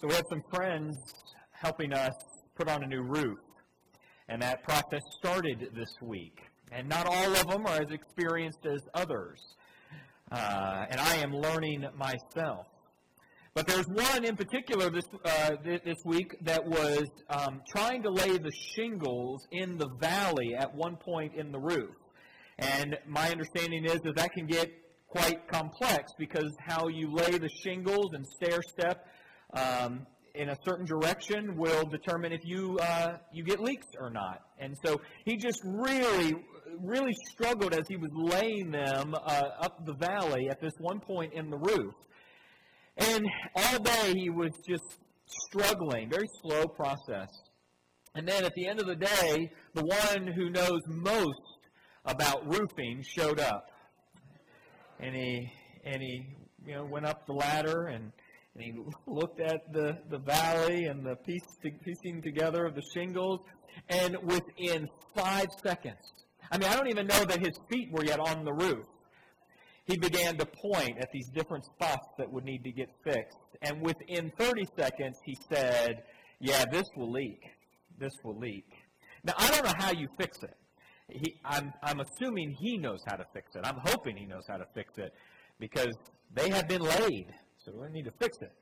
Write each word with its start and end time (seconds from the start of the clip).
So 0.00 0.06
we 0.06 0.14
have 0.14 0.26
some 0.30 0.44
friends 0.54 0.96
helping 1.50 1.92
us 1.92 2.12
put 2.54 2.68
on 2.68 2.84
a 2.84 2.86
new 2.86 3.02
roof. 3.02 3.40
And 4.28 4.40
that 4.42 4.62
process 4.62 5.00
started 5.18 5.70
this 5.74 5.92
week. 6.00 6.38
And 6.70 6.88
not 6.88 7.08
all 7.08 7.34
of 7.34 7.48
them 7.48 7.66
are 7.66 7.80
as 7.80 7.90
experienced 7.90 8.64
as 8.64 8.80
others. 8.94 9.40
Uh, 10.30 10.84
and 10.88 11.00
I 11.00 11.16
am 11.16 11.32
learning 11.32 11.84
myself. 11.96 12.66
But 13.54 13.66
there's 13.66 13.88
one 13.88 14.24
in 14.24 14.36
particular 14.36 14.88
this, 14.88 15.06
uh, 15.24 15.56
this 15.64 15.98
week 16.04 16.36
that 16.42 16.64
was 16.64 17.08
um, 17.28 17.62
trying 17.68 18.04
to 18.04 18.10
lay 18.10 18.38
the 18.38 18.52
shingles 18.76 19.48
in 19.50 19.78
the 19.78 19.88
valley 19.98 20.54
at 20.56 20.72
one 20.72 20.94
point 20.94 21.34
in 21.34 21.50
the 21.50 21.58
roof. 21.58 21.96
And 22.60 22.96
my 23.04 23.30
understanding 23.32 23.84
is 23.84 23.98
that 24.02 24.14
that 24.14 24.30
can 24.32 24.46
get 24.46 24.70
quite 25.08 25.48
complex 25.48 26.12
because 26.18 26.54
how 26.64 26.86
you 26.86 27.12
lay 27.12 27.36
the 27.36 27.48
shingles 27.64 28.12
and 28.12 28.24
stair 28.36 28.60
step 28.62 29.04
um, 29.54 30.06
in 30.34 30.50
a 30.50 30.56
certain 30.64 30.86
direction 30.86 31.56
will 31.56 31.84
determine 31.84 32.32
if 32.32 32.44
you 32.44 32.78
uh, 32.78 33.16
you 33.32 33.42
get 33.42 33.60
leaks 33.60 33.86
or 33.98 34.10
not. 34.10 34.40
And 34.58 34.76
so 34.84 35.00
he 35.24 35.36
just 35.36 35.60
really 35.64 36.34
really 36.80 37.14
struggled 37.30 37.74
as 37.74 37.88
he 37.88 37.96
was 37.96 38.10
laying 38.14 38.70
them 38.70 39.14
uh, 39.14 39.42
up 39.60 39.84
the 39.84 39.94
valley 39.94 40.48
at 40.48 40.60
this 40.60 40.74
one 40.78 41.00
point 41.00 41.32
in 41.32 41.50
the 41.50 41.56
roof. 41.56 41.94
And 42.96 43.26
all 43.54 43.78
day 43.78 44.12
he 44.14 44.30
was 44.30 44.52
just 44.68 44.84
struggling, 45.26 46.10
very 46.10 46.28
slow 46.42 46.66
process. 46.66 47.28
And 48.14 48.26
then 48.26 48.44
at 48.44 48.54
the 48.54 48.66
end 48.66 48.80
of 48.80 48.86
the 48.86 48.96
day, 48.96 49.50
the 49.74 49.84
one 49.84 50.26
who 50.26 50.50
knows 50.50 50.80
most 50.86 51.40
about 52.04 52.46
roofing 52.46 53.02
showed 53.02 53.38
up. 53.38 53.66
And 55.00 55.14
he 55.14 55.52
and 55.84 56.02
he 56.02 56.26
you 56.66 56.74
know 56.74 56.84
went 56.84 57.06
up 57.06 57.26
the 57.26 57.32
ladder 57.32 57.86
and 57.86 58.12
and 58.58 58.66
he 58.66 58.82
looked 59.06 59.40
at 59.40 59.72
the, 59.72 59.98
the 60.10 60.18
valley 60.18 60.86
and 60.86 61.04
the 61.04 61.16
piece, 61.16 61.42
piecing 61.84 62.22
together 62.22 62.64
of 62.64 62.74
the 62.74 62.82
shingles, 62.94 63.40
and 63.88 64.16
within 64.24 64.88
five 65.14 65.46
seconds, 65.62 65.98
I 66.50 66.58
mean, 66.58 66.68
I 66.68 66.74
don't 66.74 66.88
even 66.88 67.06
know 67.06 67.24
that 67.24 67.38
his 67.38 67.58
feet 67.70 67.90
were 67.92 68.04
yet 68.04 68.18
on 68.18 68.44
the 68.44 68.52
roof. 68.52 68.84
He 69.84 69.96
began 69.96 70.36
to 70.38 70.46
point 70.46 70.98
at 70.98 71.08
these 71.12 71.28
different 71.34 71.64
spots 71.64 72.08
that 72.18 72.30
would 72.30 72.44
need 72.44 72.64
to 72.64 72.72
get 72.72 72.88
fixed. 73.04 73.38
And 73.62 73.80
within 73.80 74.32
30 74.38 74.66
seconds, 74.76 75.16
he 75.24 75.36
said, 75.48 76.02
Yeah, 76.40 76.64
this 76.70 76.84
will 76.96 77.10
leak. 77.10 77.40
This 77.98 78.12
will 78.24 78.38
leak. 78.38 78.66
Now, 79.24 79.34
I 79.38 79.50
don't 79.50 79.64
know 79.64 79.72
how 79.78 79.92
you 79.92 80.08
fix 80.18 80.42
it. 80.42 80.56
He, 81.10 81.36
I'm, 81.44 81.72
I'm 81.82 82.00
assuming 82.00 82.54
he 82.58 82.76
knows 82.76 83.00
how 83.06 83.16
to 83.16 83.24
fix 83.32 83.54
it. 83.54 83.62
I'm 83.64 83.80
hoping 83.84 84.16
he 84.16 84.26
knows 84.26 84.44
how 84.46 84.58
to 84.58 84.66
fix 84.74 84.98
it 84.98 85.12
because 85.58 85.94
they 86.34 86.50
have 86.50 86.68
been 86.68 86.82
laid 86.82 87.26
so 87.72 87.82
we 87.82 87.88
need 87.90 88.04
to 88.04 88.12
fix 88.12 88.38
it. 88.40 88.52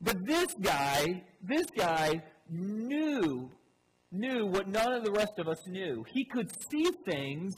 But 0.00 0.24
this 0.24 0.54
guy, 0.60 1.22
this 1.42 1.66
guy 1.76 2.22
knew, 2.48 3.50
knew 4.12 4.46
what 4.46 4.68
none 4.68 4.92
of 4.92 5.04
the 5.04 5.10
rest 5.10 5.38
of 5.38 5.48
us 5.48 5.66
knew. 5.66 6.04
He 6.12 6.24
could 6.24 6.50
see 6.70 6.90
things 7.04 7.56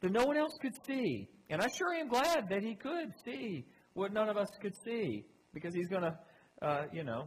that 0.00 0.12
no 0.12 0.24
one 0.24 0.36
else 0.36 0.56
could 0.60 0.74
see. 0.86 1.28
And 1.48 1.60
I 1.60 1.66
sure 1.68 1.92
am 1.94 2.08
glad 2.08 2.48
that 2.48 2.62
he 2.62 2.74
could 2.74 3.12
see 3.24 3.66
what 3.94 4.12
none 4.12 4.28
of 4.28 4.36
us 4.36 4.48
could 4.60 4.74
see 4.84 5.24
because 5.52 5.74
he's 5.74 5.88
going 5.88 6.02
to, 6.02 6.18
uh, 6.62 6.84
you 6.92 7.02
know, 7.02 7.26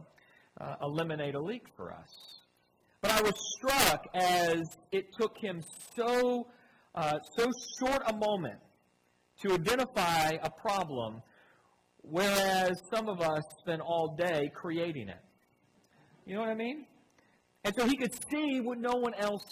uh, 0.60 0.76
eliminate 0.82 1.34
a 1.34 1.40
leak 1.40 1.66
for 1.76 1.92
us. 1.92 2.08
But 3.02 3.10
I 3.10 3.20
was 3.20 3.34
struck 3.56 4.06
as 4.14 4.62
it 4.92 5.08
took 5.20 5.36
him 5.36 5.60
so, 5.94 6.46
uh, 6.94 7.18
so 7.36 7.50
short 7.78 8.02
a 8.06 8.16
moment 8.16 8.60
to 9.42 9.52
identify 9.52 10.38
a 10.42 10.50
problem 10.50 11.20
whereas 12.10 12.72
some 12.94 13.08
of 13.08 13.20
us 13.20 13.42
spend 13.60 13.80
all 13.82 14.16
day 14.16 14.50
creating 14.54 15.08
it. 15.08 15.20
You 16.26 16.34
know 16.34 16.40
what 16.40 16.50
I 16.50 16.54
mean? 16.54 16.86
And 17.64 17.74
so 17.78 17.86
he 17.86 17.96
could 17.96 18.12
see 18.30 18.60
what 18.60 18.78
no 18.78 18.94
one 18.96 19.14
else 19.14 19.42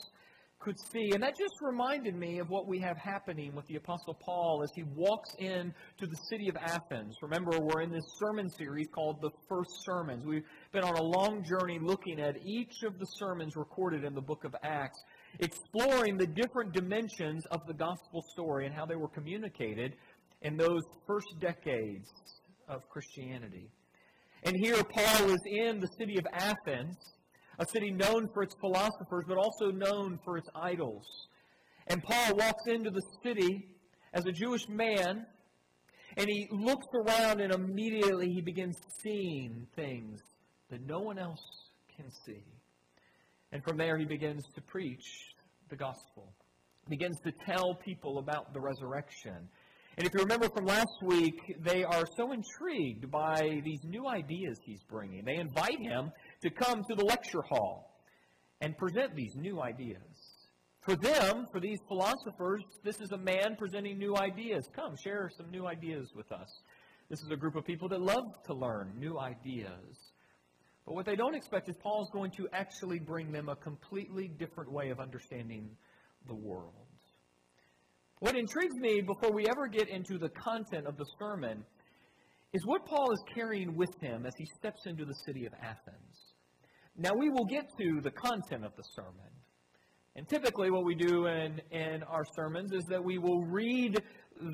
could 0.63 0.79
see. 0.93 1.11
And 1.13 1.23
that 1.23 1.37
just 1.37 1.55
reminded 1.61 2.15
me 2.15 2.39
of 2.39 2.49
what 2.49 2.69
we 2.69 2.79
have 2.81 2.97
happening 2.97 3.55
with 3.55 3.67
the 3.67 3.77
Apostle 3.77 4.15
Paul 4.15 4.63
as 4.63 4.71
he 4.75 4.85
walks 4.95 5.35
in 5.39 5.75
to 5.99 6.07
the 6.07 6.17
city 6.31 6.49
of 6.49 6.57
Athens. 6.57 7.17
Remember, 7.21 7.59
we're 7.59 7.83
in 7.83 7.91
this 7.91 8.05
sermon 8.19 8.49
series 8.49 8.87
called 8.95 9.21
The 9.21 9.31
First 9.49 9.71
Sermons. 9.85 10.25
We've 10.25 10.45
been 10.73 10.85
on 10.85 10.97
a 10.97 11.03
long 11.03 11.45
journey 11.45 11.79
looking 11.83 12.21
at 12.21 12.37
each 12.45 12.83
of 12.87 12.99
the 12.99 13.07
sermons 13.07 13.57
recorded 13.57 14.05
in 14.05 14.15
the 14.15 14.21
book 14.21 14.45
of 14.45 14.55
Acts, 14.63 15.03
exploring 15.41 16.17
the 16.17 16.27
different 16.27 16.73
dimensions 16.73 17.45
of 17.51 17.67
the 17.67 17.75
gospel 17.75 18.23
story 18.33 18.67
and 18.67 18.75
how 18.75 18.87
they 18.87 18.97
were 18.97 19.09
communicated 19.09 19.97
in 20.43 20.57
those 20.57 20.83
first 21.07 21.29
decades 21.41 22.09
of 22.73 22.89
Christianity. 22.89 23.71
And 24.45 24.57
here 24.57 24.83
Paul 24.83 25.31
is 25.31 25.41
in 25.47 25.79
the 25.79 25.89
city 25.99 26.19
of 26.19 26.27
Athens, 26.33 26.97
a 27.59 27.67
city 27.67 27.91
known 27.91 28.29
for 28.33 28.43
its 28.43 28.55
philosophers, 28.61 29.25
but 29.29 29.37
also 29.37 29.71
known 29.71 30.19
for 30.25 30.39
its 30.39 30.49
idols. 30.55 31.05
And 31.87 32.03
Paul 32.03 32.37
walks 32.37 32.65
into 32.67 32.91
the 32.91 33.03
city 33.23 33.69
as 34.15 34.27
a 34.27 34.33
Jewish 34.33 34.69
man, 34.69 35.27
and 36.17 36.27
he 36.29 36.49
looks 36.51 36.87
around, 36.95 37.41
and 37.41 37.53
immediately 37.53 38.29
he 38.31 38.41
begins 38.41 38.77
seeing 39.03 39.67
things 39.77 40.21
that 40.71 40.85
no 40.87 41.01
one 41.01 41.19
else 41.19 41.45
can 41.97 42.11
see. 42.27 42.43
And 43.53 43.63
from 43.63 43.77
there, 43.77 43.99
he 43.99 44.07
begins 44.07 44.43
to 44.55 44.63
preach 44.63 45.05
the 45.69 45.77
gospel, 45.77 46.33
begins 46.89 47.19
to 47.25 47.33
tell 47.47 47.75
people 47.75 48.19
about 48.19 48.53
the 48.55 48.61
resurrection 48.61 49.49
and 49.99 50.07
if 50.07 50.15
you 50.15 50.21
remember 50.21 50.49
from 50.49 50.65
last 50.65 51.03
week, 51.03 51.57
they 51.61 51.85
are 51.85 52.07
so 52.17 52.33
intrigued 52.33 53.11
by 53.11 53.61
these 53.63 53.81
new 53.85 54.09
ideas 54.09 54.59
he's 54.65 54.83
bringing. 54.85 55.25
They 55.25 55.37
invite 55.37 55.81
him 55.81 56.13
to 56.43 56.51
come 56.51 56.83
to 56.89 56.95
the 56.95 57.05
lecture 57.05 57.43
hall 57.43 58.01
and 58.63 58.77
present 58.79 59.15
these 59.15 59.35
new 59.37 59.61
ideas. 59.61 59.99
For 60.81 60.97
them, 60.97 61.47
for 61.53 61.61
these 61.61 61.79
philosophers, 61.89 62.65
this 62.83 63.01
is 63.01 63.13
a 63.13 63.19
man 63.19 63.57
presenting 63.59 63.99
new 63.99 64.17
ideas. 64.17 64.67
Come, 64.75 64.97
share 64.97 65.31
some 65.37 65.51
new 65.51 65.67
ideas 65.67 66.09
with 66.15 66.33
us. 66.33 66.49
This 67.11 67.21
is 67.21 67.31
a 67.31 67.37
group 67.37 67.55
of 67.55 67.67
people 67.67 67.89
that 67.91 68.01
love 68.01 68.25
to 68.47 68.55
learn 68.55 68.95
new 68.99 69.19
ideas. 69.19 69.99
But 70.87 70.95
what 70.95 71.05
they 71.05 71.17
don't 71.17 71.35
expect 71.35 71.69
is 71.69 71.77
Paul's 71.77 72.11
going 72.11 72.31
to 72.33 72.49
actually 72.53 72.99
bring 72.99 73.31
them 73.31 73.49
a 73.49 73.57
completely 73.57 74.27
different 74.27 74.73
way 74.73 74.89
of 74.89 74.99
understanding 74.99 75.69
the 76.27 76.35
world. 76.35 76.82
What 78.23 78.37
intrigues 78.37 78.77
me 78.77 79.01
before 79.01 79.33
we 79.33 79.49
ever 79.49 79.67
get 79.67 79.89
into 79.89 80.17
the 80.17 80.29
content 80.29 80.87
of 80.87 80.97
the 80.97 81.07
sermon 81.19 81.65
is 82.53 82.65
what 82.65 82.87
Paul 82.87 83.11
is 83.11 83.21
carrying 83.35 83.75
with 83.75 83.91
him 84.01 84.27
as 84.27 84.33
he 84.39 84.47
steps 84.57 84.87
into 84.87 85.05
the 85.05 85.17
city 85.27 85.45
of 85.45 85.53
Athens. 85.61 86.35
Now, 86.97 87.15
we 87.19 87.31
will 87.31 87.47
get 87.47 87.65
to 87.81 88.01
the 88.01 88.13
content 88.13 88.65
of 88.65 88.77
the 88.77 88.85
sermon. 88.95 89.29
And 90.15 90.29
typically, 90.29 90.71
what 90.71 90.85
we 90.85 90.95
do 90.95 91.27
in, 91.27 91.61
in 91.73 92.05
our 92.05 92.25
sermons 92.37 92.73
is 92.73 92.85
that 92.85 93.03
we 93.03 93.19
will 93.19 93.43
read 93.43 94.01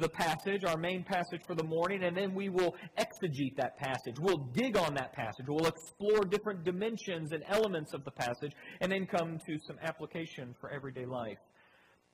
the 0.01 0.09
passage, 0.09 0.65
our 0.65 0.79
main 0.79 1.05
passage 1.05 1.43
for 1.47 1.55
the 1.55 1.65
morning, 1.65 2.05
and 2.05 2.17
then 2.17 2.35
we 2.35 2.49
will 2.49 2.75
exegete 2.99 3.57
that 3.59 3.77
passage. 3.77 4.19
We'll 4.19 4.49
dig 4.55 4.79
on 4.79 4.95
that 4.95 5.13
passage. 5.13 5.45
We'll 5.47 5.67
explore 5.67 6.25
different 6.25 6.65
dimensions 6.65 7.33
and 7.33 7.45
elements 7.47 7.93
of 7.93 8.03
the 8.07 8.13
passage, 8.13 8.53
and 8.81 8.91
then 8.91 9.05
come 9.05 9.37
to 9.47 9.59
some 9.67 9.77
application 9.83 10.55
for 10.59 10.71
everyday 10.71 11.05
life. 11.05 11.37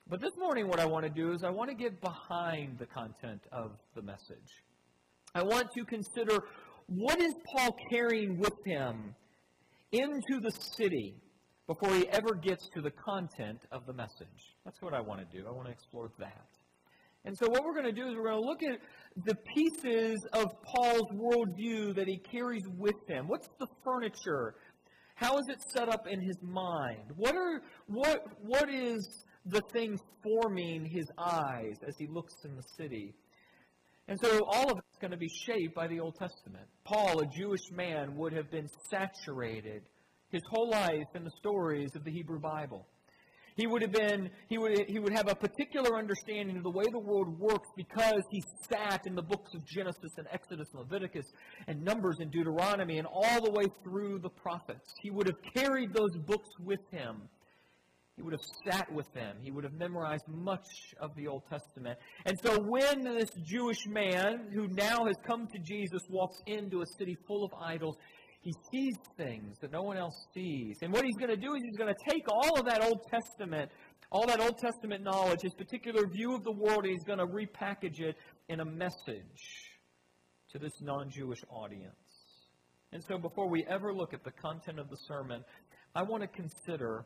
But 0.07 0.21
this 0.21 0.37
morning, 0.37 0.67
what 0.67 0.79
I 0.79 0.85
want 0.85 1.03
to 1.05 1.09
do 1.09 1.31
is 1.31 1.43
I 1.43 1.49
want 1.49 1.71
to 1.71 1.75
get 1.75 1.99
behind 1.99 2.77
the 2.77 2.85
content 2.85 3.41
of 3.51 3.71
the 3.95 4.03
message. 4.03 4.61
I 5.33 5.41
want 5.41 5.71
to 5.75 5.83
consider 5.83 6.43
what 6.85 7.19
is 7.19 7.33
Paul 7.51 7.75
carrying 7.89 8.37
with 8.37 8.53
him 8.63 9.15
into 9.91 10.39
the 10.41 10.51
city 10.51 11.15
before 11.65 11.89
he 11.95 12.07
ever 12.09 12.35
gets 12.35 12.69
to 12.75 12.81
the 12.81 12.91
content 12.91 13.61
of 13.71 13.87
the 13.87 13.93
message. 13.93 14.53
That's 14.63 14.79
what 14.79 14.93
I 14.93 15.01
want 15.01 15.27
to 15.27 15.37
do. 15.37 15.47
I 15.47 15.51
want 15.51 15.65
to 15.65 15.71
explore 15.71 16.11
that. 16.19 16.49
And 17.25 17.35
so, 17.35 17.49
what 17.49 17.63
we're 17.63 17.73
going 17.73 17.85
to 17.85 17.91
do 17.91 18.07
is 18.07 18.15
we're 18.15 18.29
going 18.29 18.43
to 18.43 18.47
look 18.47 18.61
at 18.61 18.79
the 19.25 19.35
pieces 19.55 20.23
of 20.33 20.45
Paul's 20.61 21.09
worldview 21.13 21.95
that 21.95 22.07
he 22.07 22.17
carries 22.19 22.67
with 22.77 23.09
him. 23.09 23.27
What's 23.27 23.49
the 23.59 23.65
furniture? 23.83 24.53
How 25.15 25.39
is 25.39 25.47
it 25.49 25.63
set 25.73 25.89
up 25.89 26.05
in 26.07 26.21
his 26.21 26.37
mind? 26.43 27.09
What 27.15 27.35
are 27.35 27.63
what 27.87 28.27
what 28.43 28.69
is 28.69 29.24
the 29.45 29.61
thing 29.73 29.99
forming 30.23 30.85
his 30.85 31.05
eyes 31.17 31.77
as 31.87 31.95
he 31.97 32.07
looks 32.07 32.33
in 32.43 32.55
the 32.55 32.63
city. 32.77 33.13
And 34.07 34.19
so 34.21 34.41
all 34.47 34.71
of 34.71 34.77
it's 34.77 34.99
going 34.99 35.11
to 35.11 35.17
be 35.17 35.29
shaped 35.29 35.75
by 35.75 35.87
the 35.87 35.99
Old 35.99 36.15
Testament. 36.15 36.65
Paul, 36.83 37.21
a 37.21 37.25
Jewish 37.25 37.71
man, 37.71 38.15
would 38.17 38.33
have 38.33 38.51
been 38.51 38.67
saturated 38.89 39.83
his 40.31 40.41
whole 40.49 40.69
life 40.69 41.07
in 41.15 41.23
the 41.23 41.31
stories 41.37 41.95
of 41.95 42.03
the 42.03 42.11
Hebrew 42.11 42.39
Bible. 42.39 42.87
He 43.55 43.67
would 43.67 43.81
have 43.83 43.93
been, 43.93 44.29
he 44.49 44.57
would, 44.57 44.89
he 44.89 44.99
would 44.99 45.13
have 45.13 45.29
a 45.29 45.35
particular 45.35 45.97
understanding 45.97 46.57
of 46.57 46.63
the 46.63 46.69
way 46.69 46.83
the 46.91 46.99
world 46.99 47.39
works 47.39 47.69
because 47.77 48.21
he 48.29 48.43
sat 48.69 49.01
in 49.05 49.15
the 49.15 49.21
books 49.21 49.53
of 49.53 49.65
Genesis 49.65 50.11
and 50.17 50.27
Exodus 50.29 50.67
and 50.73 50.81
Leviticus 50.81 51.25
and 51.67 51.81
Numbers 51.81 52.17
and 52.19 52.29
Deuteronomy 52.31 52.97
and 52.97 53.07
all 53.07 53.41
the 53.41 53.51
way 53.51 53.65
through 53.81 54.19
the 54.19 54.29
prophets. 54.29 54.93
He 55.01 55.09
would 55.09 55.27
have 55.27 55.37
carried 55.55 55.93
those 55.93 56.17
books 56.25 56.49
with 56.59 56.81
him 56.91 57.29
he 58.15 58.21
would 58.21 58.33
have 58.33 58.45
sat 58.65 58.91
with 58.93 59.11
them. 59.13 59.35
He 59.41 59.51
would 59.51 59.65
have 59.65 59.73
memorized 59.73 60.23
much 60.27 60.65
of 61.01 61.13
the 61.15 61.27
Old 61.27 61.43
Testament. 61.49 61.99
And 62.25 62.39
so 62.41 62.57
when 62.61 63.03
this 63.03 63.29
Jewish 63.43 63.85
man, 63.87 64.51
who 64.53 64.67
now 64.67 65.05
has 65.05 65.17
come 65.27 65.47
to 65.47 65.59
Jesus, 65.59 66.01
walks 66.09 66.37
into 66.47 66.81
a 66.81 66.85
city 66.97 67.17
full 67.27 67.43
of 67.43 67.51
idols, 67.61 67.97
he 68.39 68.53
sees 68.71 68.95
things 69.17 69.57
that 69.59 69.71
no 69.71 69.81
one 69.81 69.97
else 69.97 70.15
sees. 70.33 70.77
And 70.81 70.93
what 70.93 71.03
he's 71.03 71.17
going 71.17 71.31
to 71.31 71.35
do 71.35 71.55
is 71.55 71.63
he's 71.63 71.77
going 71.77 71.93
to 71.93 72.09
take 72.09 72.23
all 72.29 72.57
of 72.57 72.65
that 72.67 72.83
Old 72.83 73.01
Testament, 73.09 73.69
all 74.11 74.25
that 74.27 74.39
Old 74.39 74.59
Testament 74.59 75.03
knowledge, 75.03 75.41
his 75.41 75.53
particular 75.53 76.07
view 76.07 76.35
of 76.35 76.43
the 76.43 76.51
world, 76.51 76.85
and 76.85 76.91
he's 76.91 77.03
going 77.03 77.19
to 77.19 77.25
repackage 77.25 77.99
it 77.99 78.15
in 78.47 78.61
a 78.61 78.65
message 78.65 79.71
to 80.51 80.59
this 80.59 80.79
non 80.81 81.09
Jewish 81.09 81.39
audience. 81.49 81.95
And 82.93 83.03
so 83.03 83.17
before 83.17 83.49
we 83.49 83.65
ever 83.69 83.93
look 83.93 84.13
at 84.13 84.23
the 84.23 84.31
content 84.31 84.79
of 84.79 84.89
the 84.89 84.97
sermon, 85.07 85.43
I 85.93 86.03
want 86.03 86.21
to 86.21 86.27
consider 86.27 87.05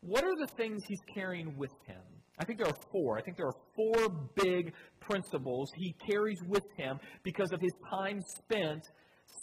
what 0.00 0.24
are 0.24 0.36
the 0.38 0.48
things 0.56 0.82
he's 0.86 1.00
carrying 1.14 1.56
with 1.56 1.72
him? 1.86 2.00
I 2.38 2.44
think 2.44 2.58
there 2.58 2.68
are 2.68 2.78
four. 2.90 3.18
I 3.18 3.22
think 3.22 3.36
there 3.36 3.48
are 3.48 3.60
four 3.76 4.08
big 4.34 4.72
principles 5.00 5.70
he 5.76 5.94
carries 6.06 6.38
with 6.48 6.64
him 6.76 6.98
because 7.22 7.52
of 7.52 7.60
his 7.60 7.72
time 7.90 8.20
spent 8.38 8.82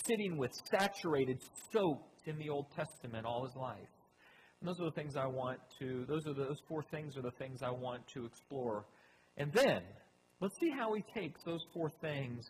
sitting 0.06 0.38
with, 0.38 0.52
saturated, 0.72 1.40
soaked 1.72 2.28
in 2.28 2.38
the 2.40 2.50
Old 2.50 2.66
Testament 2.76 3.26
all 3.26 3.46
his 3.46 3.56
life. 3.56 3.78
And 4.60 4.68
those 4.68 4.80
are 4.80 4.86
the 4.86 4.96
things 4.96 5.16
I 5.16 5.28
want 5.28 5.60
to, 5.80 6.06
those 6.08 6.26
are 6.26 6.34
the, 6.34 6.46
those 6.46 6.62
four 6.68 6.84
things 6.90 7.16
are 7.16 7.22
the 7.22 7.32
things 7.38 7.62
I 7.62 7.70
want 7.70 8.02
to 8.16 8.26
explore. 8.26 8.86
And 9.38 9.54
then, 9.54 9.82
let's 10.42 10.56
see 10.60 10.72
how 10.72 10.94
he 10.96 11.04
takes 11.14 11.44
those 11.44 11.62
four 11.74 11.92
things 12.02 12.44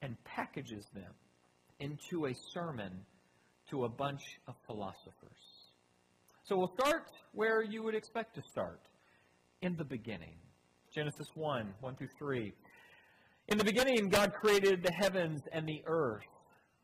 and 0.00 0.16
packages 0.24 0.86
them 0.94 1.12
into 1.80 2.26
a 2.26 2.34
sermon 2.54 2.92
to 3.70 3.84
a 3.84 3.88
bunch 3.88 4.22
of 4.48 4.54
philosophers. 4.66 5.51
So 6.44 6.56
we'll 6.56 6.72
start 6.78 7.04
where 7.32 7.62
you 7.62 7.82
would 7.82 7.94
expect 7.94 8.34
to 8.34 8.42
start 8.50 8.80
in 9.60 9.76
the 9.76 9.84
beginning. 9.84 10.36
Genesis 10.92 11.28
1 11.34 11.72
1 11.80 11.96
through 11.96 12.08
3. 12.18 12.52
In 13.48 13.58
the 13.58 13.64
beginning, 13.64 14.08
God 14.08 14.32
created 14.34 14.82
the 14.82 14.92
heavens 14.92 15.42
and 15.52 15.66
the 15.66 15.82
earth. 15.86 16.24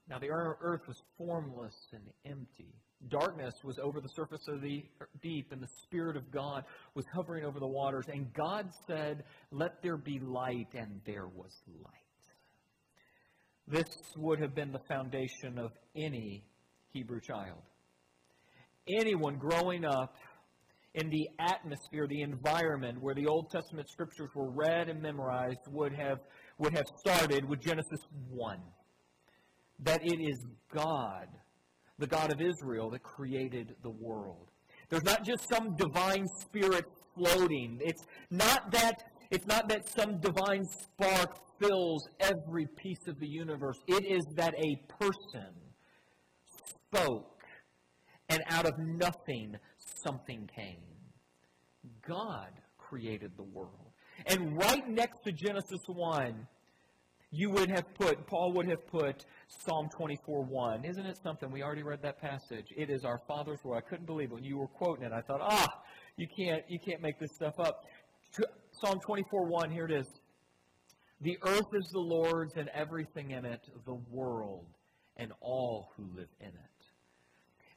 Now, 0.08 0.19
the 0.19 0.31
earth 0.31 0.82
was 0.87 0.96
formless 1.16 1.75
and 1.93 2.02
empty. 2.25 2.75
Darkness 3.08 3.55
was 3.62 3.78
over 3.78 4.00
the 4.00 4.08
surface 4.08 4.49
of 4.49 4.60
the 4.60 4.84
deep, 5.22 5.52
and 5.52 5.62
the 5.62 5.69
Spirit 5.84 6.16
of 6.16 6.31
God 6.32 6.64
was 6.94 7.05
hovering 7.14 7.44
over 7.44 7.60
the 7.60 7.66
waters. 7.66 8.06
And 8.08 8.32
God 8.32 8.70
said, 8.87 9.25
Let 9.52 9.82
there 9.82 9.96
be 9.96 10.19
light, 10.19 10.69
and 10.75 11.00
there 11.06 11.28
was 11.28 11.52
light. 11.66 11.94
This 13.69 13.88
would 14.16 14.40
have 14.40 14.55
been 14.55 14.72
the 14.72 14.81
foundation 14.88 15.58
of 15.58 15.72
any 15.94 16.44
Hebrew 16.93 17.20
child. 17.20 17.60
Anyone 18.90 19.37
growing 19.37 19.85
up 19.85 20.14
in 20.94 21.11
the 21.11 21.29
atmosphere, 21.38 22.06
the 22.08 22.23
environment 22.23 22.99
where 23.00 23.14
the 23.14 23.26
Old 23.26 23.50
Testament 23.50 23.88
scriptures 23.88 24.31
were 24.35 24.50
read 24.50 24.88
and 24.88 25.02
memorized 25.02 25.61
would 25.70 25.93
have, 25.93 26.19
would 26.58 26.75
have 26.75 26.87
started 26.99 27.44
with 27.49 27.61
Genesis 27.61 28.00
1 28.31 28.58
that 29.85 30.00
it 30.02 30.20
is 30.20 30.44
God, 30.75 31.29
the 31.99 32.06
God 32.06 32.32
of 32.32 32.40
Israel, 32.40 32.90
that 32.90 33.02
created 33.02 33.75
the 33.82 33.90
world. 33.90 34.49
There's 34.91 35.05
not 35.05 35.25
just 35.25 35.46
some 35.52 35.76
divine 35.76 36.26
spirit 36.41 36.84
floating. 37.14 37.79
It's 37.82 38.05
not 38.31 38.73
that 38.73 39.02
it's 39.31 39.46
not 39.46 39.69
that 39.69 39.87
some 39.87 40.20
divine 40.20 40.64
spark 40.64 41.37
fills 41.61 42.08
every 42.19 42.67
piece 42.79 43.06
of 43.08 43.20
the 43.20 43.26
universe. 43.26 43.76
It 43.87 44.06
is 44.06 44.25
that 44.37 44.55
a 44.55 44.76
person 44.99 45.52
spoke 46.87 47.38
and 48.29 48.43
out 48.49 48.67
of 48.67 48.79
nothing 48.79 49.57
something 49.77 50.49
came. 50.55 50.77
God 52.07 52.49
created 52.77 53.33
the 53.37 53.43
world. 53.43 53.93
And 54.27 54.57
right 54.57 54.89
next 54.89 55.23
to 55.25 55.33
Genesis 55.33 55.81
1, 55.87 56.47
you 57.31 57.51
would 57.51 57.71
have 57.71 57.85
put, 57.95 58.27
Paul 58.27 58.53
would 58.55 58.69
have 58.69 58.87
put 58.87 59.25
Psalm 59.49 59.89
24 59.95 60.45
1. 60.45 60.85
Isn't 60.85 61.07
it 61.07 61.19
something? 61.23 61.51
We 61.51 61.63
already 61.63 61.83
read 61.83 62.03
that 62.03 62.21
passage. 62.21 62.67
It 62.77 62.91
is 62.91 63.05
our 63.05 63.21
Father's 63.29 63.63
word. 63.63 63.77
I 63.77 63.81
couldn't 63.81 64.07
believe 64.07 64.31
it. 64.31 64.35
When 64.35 64.45
you 64.45 64.57
were 64.57 64.67
quoting 64.67 65.05
it, 65.05 65.13
I 65.13 65.21
thought, 65.21 65.41
ah, 65.43 65.69
you 66.17 66.27
can't, 66.27 66.63
you 66.69 66.79
can't 66.79 67.03
make 67.03 67.19
this 67.19 67.31
stuff 67.35 67.55
up. 67.61 67.85
Psalm 68.73 68.99
24 69.01 69.47
1, 69.47 69.71
here 69.71 69.85
it 69.85 69.93
is. 69.93 70.07
The 71.21 71.39
earth 71.43 71.67
is 71.75 71.89
the 71.93 71.99
Lord's 71.99 72.57
and 72.57 72.69
everything 72.69 73.33
in 73.33 73.45
it, 73.45 73.61
the 73.85 73.99
world 74.11 74.67
and 75.17 75.33
all 75.41 75.91
who 75.97 76.05
live 76.17 76.29
in 76.41 76.49
it. 76.49 76.78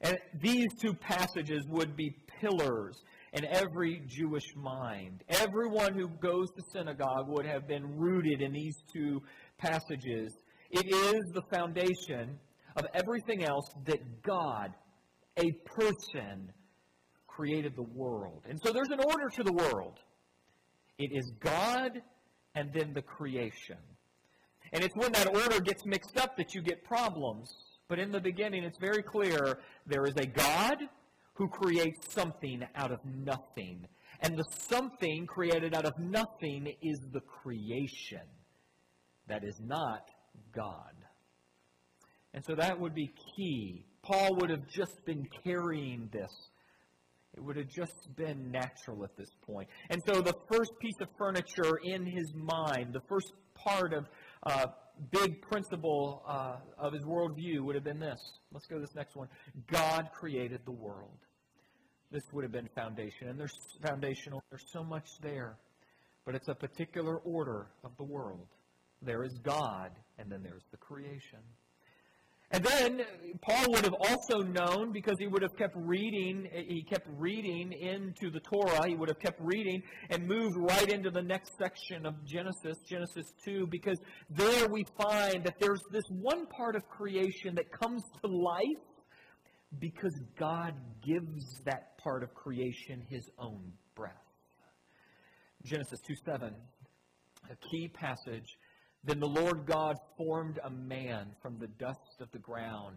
And 0.02 0.18
these 0.40 0.68
two 0.80 0.94
passages 0.94 1.64
would 1.68 1.96
be 1.96 2.16
pillars 2.40 2.96
in 3.32 3.44
every 3.46 4.02
Jewish 4.06 4.54
mind. 4.56 5.22
Everyone 5.28 5.94
who 5.94 6.08
goes 6.08 6.50
to 6.50 6.62
synagogue 6.72 7.28
would 7.28 7.46
have 7.46 7.66
been 7.68 7.96
rooted 7.96 8.42
in 8.42 8.52
these 8.52 8.76
two 8.92 9.22
passages. 9.58 10.34
It 10.70 10.86
is 10.86 11.22
the 11.32 11.42
foundation 11.54 12.38
of 12.76 12.86
everything 12.94 13.44
else 13.44 13.66
that 13.84 14.22
God, 14.22 14.74
a 15.36 15.52
person, 15.76 16.52
created 17.26 17.74
the 17.76 17.82
world. 17.82 18.42
And 18.48 18.58
so 18.62 18.72
there's 18.72 18.90
an 18.90 19.00
order 19.00 19.28
to 19.36 19.42
the 19.42 19.52
world. 19.52 19.98
It 20.98 21.10
is 21.12 21.32
God 21.40 22.02
and 22.54 22.70
then 22.74 22.92
the 22.92 23.02
creation. 23.02 23.78
And 24.72 24.82
it's 24.82 24.96
when 24.96 25.12
that 25.12 25.28
order 25.28 25.60
gets 25.60 25.84
mixed 25.86 26.18
up 26.18 26.36
that 26.36 26.54
you 26.54 26.62
get 26.62 26.84
problems. 26.84 27.50
But 27.92 27.98
in 27.98 28.10
the 28.10 28.22
beginning, 28.22 28.64
it's 28.64 28.78
very 28.78 29.02
clear 29.02 29.58
there 29.86 30.06
is 30.06 30.16
a 30.16 30.24
God 30.24 30.78
who 31.34 31.46
creates 31.46 32.10
something 32.14 32.62
out 32.74 32.90
of 32.90 33.00
nothing. 33.04 33.86
And 34.20 34.34
the 34.34 34.46
something 34.66 35.26
created 35.26 35.74
out 35.74 35.84
of 35.84 35.98
nothing 35.98 36.72
is 36.80 36.98
the 37.12 37.20
creation 37.20 38.22
that 39.28 39.44
is 39.44 39.60
not 39.62 40.08
God. 40.56 40.94
And 42.32 42.42
so 42.46 42.54
that 42.54 42.80
would 42.80 42.94
be 42.94 43.12
key. 43.36 43.84
Paul 44.00 44.36
would 44.36 44.48
have 44.48 44.66
just 44.70 45.04
been 45.04 45.28
carrying 45.44 46.08
this. 46.14 46.32
It 47.34 47.44
would 47.44 47.56
have 47.56 47.68
just 47.68 48.16
been 48.16 48.50
natural 48.50 49.04
at 49.04 49.14
this 49.18 49.28
point. 49.44 49.68
And 49.90 50.00
so 50.06 50.22
the 50.22 50.34
first 50.50 50.72
piece 50.80 50.98
of 51.02 51.08
furniture 51.18 51.78
in 51.84 52.06
his 52.06 52.32
mind, 52.34 52.94
the 52.94 53.02
first 53.06 53.34
part 53.54 53.92
of 53.92 54.06
uh, 54.44 54.66
big 55.10 55.42
principle 55.42 56.22
uh, 56.26 56.56
of 56.78 56.92
his 56.92 57.02
worldview 57.02 57.60
would 57.60 57.74
have 57.74 57.84
been 57.84 57.98
this. 57.98 58.20
Let's 58.52 58.66
go 58.66 58.76
to 58.76 58.80
this 58.80 58.94
next 58.94 59.16
one. 59.16 59.28
God 59.70 60.10
created 60.14 60.60
the 60.64 60.72
world. 60.72 61.18
This 62.10 62.22
would 62.32 62.44
have 62.44 62.52
been 62.52 62.68
foundation. 62.74 63.28
And 63.28 63.38
there's 63.38 63.56
foundational. 63.82 64.42
There's 64.50 64.66
so 64.72 64.84
much 64.84 65.08
there. 65.22 65.56
But 66.24 66.34
it's 66.34 66.48
a 66.48 66.54
particular 66.54 67.16
order 67.18 67.66
of 67.84 67.96
the 67.96 68.04
world. 68.04 68.46
There 69.00 69.24
is 69.24 69.38
God, 69.38 69.90
and 70.18 70.30
then 70.30 70.42
there's 70.42 70.64
the 70.70 70.76
creation. 70.76 71.40
And 72.52 72.62
then 72.62 73.00
Paul 73.40 73.64
would 73.70 73.84
have 73.84 73.94
also 73.94 74.40
known 74.40 74.92
because 74.92 75.16
he 75.18 75.26
would 75.26 75.40
have 75.40 75.56
kept 75.56 75.74
reading, 75.74 76.46
he 76.52 76.82
kept 76.82 77.08
reading 77.16 77.72
into 77.72 78.30
the 78.30 78.40
Torah, 78.40 78.86
he 78.86 78.94
would 78.94 79.08
have 79.08 79.18
kept 79.18 79.40
reading 79.40 79.82
and 80.10 80.26
moved 80.26 80.56
right 80.58 80.92
into 80.92 81.10
the 81.10 81.22
next 81.22 81.52
section 81.58 82.04
of 82.04 82.14
Genesis, 82.26 82.76
Genesis 82.86 83.32
2, 83.46 83.68
because 83.68 83.98
there 84.28 84.68
we 84.68 84.84
find 85.00 85.44
that 85.44 85.54
there's 85.58 85.80
this 85.90 86.04
one 86.10 86.46
part 86.46 86.76
of 86.76 86.86
creation 86.90 87.54
that 87.54 87.72
comes 87.72 88.02
to 88.22 88.28
life 88.28 88.84
because 89.78 90.14
God 90.38 90.74
gives 91.02 91.62
that 91.64 91.96
part 91.98 92.22
of 92.22 92.34
creation 92.34 93.02
his 93.08 93.30
own 93.38 93.72
breath. 93.94 94.12
Genesis 95.64 96.00
2 96.06 96.14
7, 96.26 96.54
a 97.50 97.68
key 97.70 97.88
passage 97.88 98.58
then 99.04 99.18
the 99.18 99.26
Lord 99.26 99.66
God 99.66 99.96
formed 100.16 100.60
a 100.64 100.70
man 100.70 101.28
from 101.40 101.58
the 101.58 101.66
dust 101.78 102.20
of 102.20 102.30
the 102.32 102.38
ground 102.38 102.96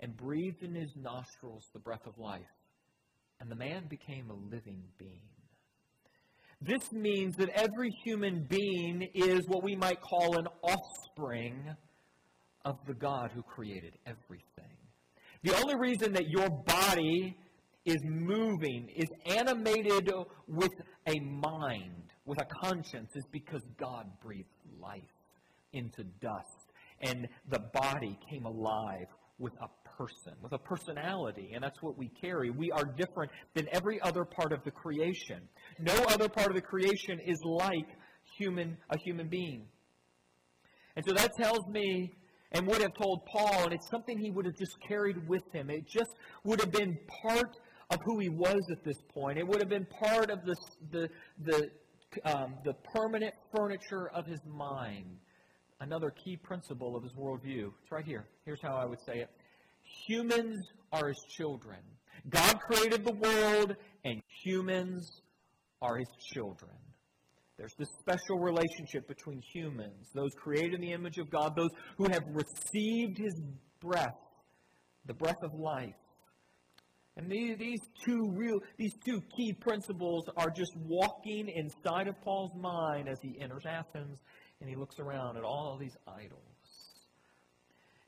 and 0.00 0.16
breathed 0.16 0.62
in 0.62 0.74
his 0.74 0.94
nostrils 0.96 1.64
the 1.72 1.78
breath 1.78 2.06
of 2.06 2.18
life, 2.18 2.42
and 3.40 3.50
the 3.50 3.56
man 3.56 3.84
became 3.88 4.30
a 4.30 4.54
living 4.54 4.82
being. 4.98 5.22
This 6.60 6.92
means 6.92 7.36
that 7.36 7.48
every 7.50 7.90
human 8.04 8.46
being 8.48 9.08
is 9.14 9.48
what 9.48 9.64
we 9.64 9.76
might 9.76 10.00
call 10.02 10.38
an 10.38 10.46
offspring 10.62 11.74
of 12.66 12.76
the 12.86 12.94
God 12.94 13.30
who 13.34 13.42
created 13.42 13.94
everything. 14.06 14.76
The 15.42 15.56
only 15.56 15.76
reason 15.76 16.12
that 16.12 16.28
your 16.28 16.50
body 16.50 17.34
is 17.86 18.02
moving, 18.04 18.90
is 18.94 19.08
animated 19.24 20.10
with 20.46 20.72
a 21.06 21.18
mind, 21.20 22.12
with 22.26 22.38
a 22.38 22.46
conscience, 22.62 23.10
is 23.16 23.24
because 23.32 23.62
God 23.78 24.06
breathed 24.22 24.48
life 24.78 25.00
into 25.72 26.04
dust. 26.20 26.72
And 27.00 27.28
the 27.48 27.60
body 27.72 28.18
came 28.28 28.44
alive 28.44 29.06
with 29.38 29.54
a 29.54 29.68
person, 29.96 30.34
with 30.42 30.52
a 30.52 30.58
personality. 30.58 31.52
And 31.54 31.64
that's 31.64 31.82
what 31.82 31.96
we 31.96 32.10
carry. 32.20 32.50
We 32.50 32.70
are 32.70 32.84
different 32.84 33.32
than 33.54 33.66
every 33.72 34.00
other 34.00 34.24
part 34.24 34.52
of 34.52 34.62
the 34.64 34.70
creation. 34.70 35.40
No 35.78 35.94
other 36.08 36.28
part 36.28 36.48
of 36.48 36.54
the 36.54 36.62
creation 36.62 37.18
is 37.20 37.40
like 37.44 37.88
human, 38.38 38.76
a 38.90 38.98
human 38.98 39.28
being. 39.28 39.66
And 40.96 41.04
so 41.06 41.14
that 41.14 41.34
tells 41.36 41.66
me 41.68 42.12
and 42.52 42.66
would 42.66 42.82
have 42.82 42.94
told 42.94 43.24
Paul, 43.26 43.64
and 43.64 43.72
it's 43.72 43.88
something 43.88 44.18
he 44.18 44.30
would 44.30 44.44
have 44.44 44.56
just 44.56 44.76
carried 44.86 45.28
with 45.28 45.42
him. 45.52 45.70
It 45.70 45.86
just 45.86 46.10
would 46.44 46.60
have 46.60 46.72
been 46.72 46.98
part 47.22 47.56
of 47.90 47.98
who 48.04 48.18
he 48.18 48.28
was 48.28 48.60
at 48.70 48.84
this 48.84 49.00
point. 49.14 49.38
It 49.38 49.46
would 49.46 49.60
have 49.60 49.68
been 49.68 49.86
part 49.86 50.30
of 50.30 50.44
the, 50.44 50.56
the, 50.90 51.08
the, 51.44 51.70
um, 52.24 52.54
the 52.64 52.74
permanent 52.92 53.34
furniture 53.54 54.10
of 54.14 54.26
his 54.26 54.40
mind 54.46 55.06
another 55.80 56.10
key 56.10 56.36
principle 56.36 56.96
of 56.96 57.02
his 57.02 57.12
worldview. 57.12 57.70
It's 57.82 57.90
right 57.90 58.04
here. 58.04 58.26
Here's 58.44 58.60
how 58.62 58.76
I 58.76 58.84
would 58.84 59.00
say 59.00 59.20
it 59.20 59.30
Humans 60.06 60.60
are 60.92 61.08
his 61.08 61.24
children. 61.36 61.78
God 62.28 62.60
created 62.60 63.04
the 63.04 63.12
world, 63.12 63.76
and 64.04 64.20
humans 64.44 65.22
are 65.80 65.96
his 65.96 66.08
children. 66.34 66.72
There's 67.56 67.74
this 67.78 67.88
special 68.00 68.38
relationship 68.38 69.06
between 69.08 69.42
humans, 69.52 70.08
those 70.14 70.30
created 70.42 70.74
in 70.74 70.80
the 70.80 70.92
image 70.92 71.18
of 71.18 71.30
God, 71.30 71.54
those 71.56 71.70
who 71.98 72.04
have 72.04 72.22
received 72.32 73.18
his 73.18 73.34
breath, 73.80 74.16
the 75.06 75.14
breath 75.14 75.42
of 75.42 75.52
life. 75.54 75.94
And 77.16 77.30
these, 77.30 77.80
two 78.04 78.32
real, 78.34 78.60
these 78.78 78.94
two 79.04 79.20
key 79.36 79.52
principles 79.52 80.24
are 80.36 80.48
just 80.48 80.72
walking 80.86 81.48
inside 81.48 82.08
of 82.08 82.18
Paul's 82.22 82.54
mind 82.56 83.08
as 83.08 83.18
he 83.20 83.38
enters 83.40 83.64
Athens 83.66 84.18
and 84.60 84.68
he 84.68 84.76
looks 84.76 84.98
around 84.98 85.36
at 85.36 85.44
all 85.44 85.78
these 85.78 85.96
idols. 86.06 86.40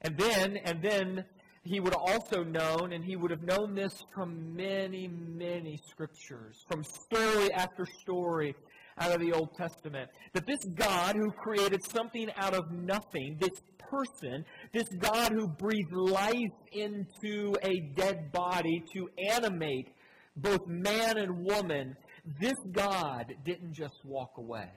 And 0.02 0.16
then, 0.18 0.56
and 0.64 0.82
then 0.82 1.24
he 1.64 1.80
would 1.80 1.94
also 1.94 2.42
known, 2.42 2.92
and 2.92 3.04
he 3.04 3.16
would 3.16 3.30
have 3.30 3.42
known 3.42 3.74
this 3.74 3.92
from 4.14 4.54
many, 4.54 5.08
many 5.08 5.78
scriptures, 5.88 6.64
from 6.68 6.82
story 6.82 7.52
after 7.52 7.86
story 8.02 8.54
out 8.98 9.12
of 9.12 9.20
the 9.20 9.32
Old 9.32 9.54
Testament, 9.56 10.10
that 10.34 10.46
this 10.46 10.64
God 10.74 11.14
who 11.16 11.30
created 11.30 11.80
something 11.84 12.28
out 12.36 12.54
of 12.54 12.70
nothing, 12.70 13.38
this 13.40 13.60
person, 13.78 14.44
this 14.72 14.88
God 14.98 15.32
who 15.32 15.46
breathed 15.46 15.92
life 15.92 16.34
into 16.72 17.54
a 17.62 17.80
dead 17.94 18.32
body 18.32 18.82
to 18.94 19.08
animate 19.30 19.88
both 20.36 20.66
man 20.66 21.18
and 21.18 21.44
woman, 21.44 21.94
this 22.40 22.58
God 22.72 23.32
didn't 23.44 23.74
just 23.74 24.04
walk 24.04 24.32
away. 24.36 24.70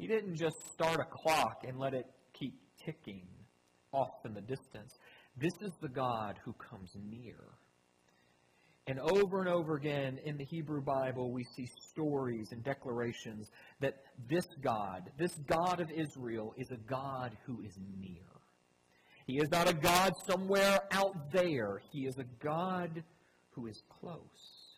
He 0.00 0.06
didn't 0.06 0.36
just 0.36 0.56
start 0.72 0.98
a 0.98 1.04
clock 1.04 1.64
and 1.68 1.78
let 1.78 1.92
it 1.92 2.06
keep 2.32 2.54
ticking 2.82 3.26
off 3.92 4.24
in 4.24 4.32
the 4.32 4.40
distance. 4.40 4.94
This 5.36 5.52
is 5.60 5.72
the 5.82 5.90
God 5.90 6.38
who 6.42 6.54
comes 6.54 6.90
near. 7.10 7.36
And 8.86 8.98
over 8.98 9.40
and 9.40 9.48
over 9.48 9.76
again 9.76 10.18
in 10.24 10.38
the 10.38 10.44
Hebrew 10.46 10.80
Bible, 10.80 11.30
we 11.30 11.44
see 11.54 11.68
stories 11.92 12.48
and 12.50 12.64
declarations 12.64 13.50
that 13.80 13.96
this 14.26 14.46
God, 14.62 15.10
this 15.18 15.34
God 15.46 15.80
of 15.80 15.90
Israel, 15.90 16.54
is 16.56 16.70
a 16.70 16.78
God 16.88 17.36
who 17.44 17.60
is 17.60 17.78
near. 18.00 18.24
He 19.26 19.34
is 19.34 19.50
not 19.50 19.68
a 19.68 19.74
God 19.74 20.14
somewhere 20.30 20.80
out 20.92 21.30
there. 21.30 21.82
He 21.92 22.06
is 22.06 22.16
a 22.16 22.24
God 22.42 23.04
who 23.50 23.66
is 23.66 23.82
close. 24.00 24.70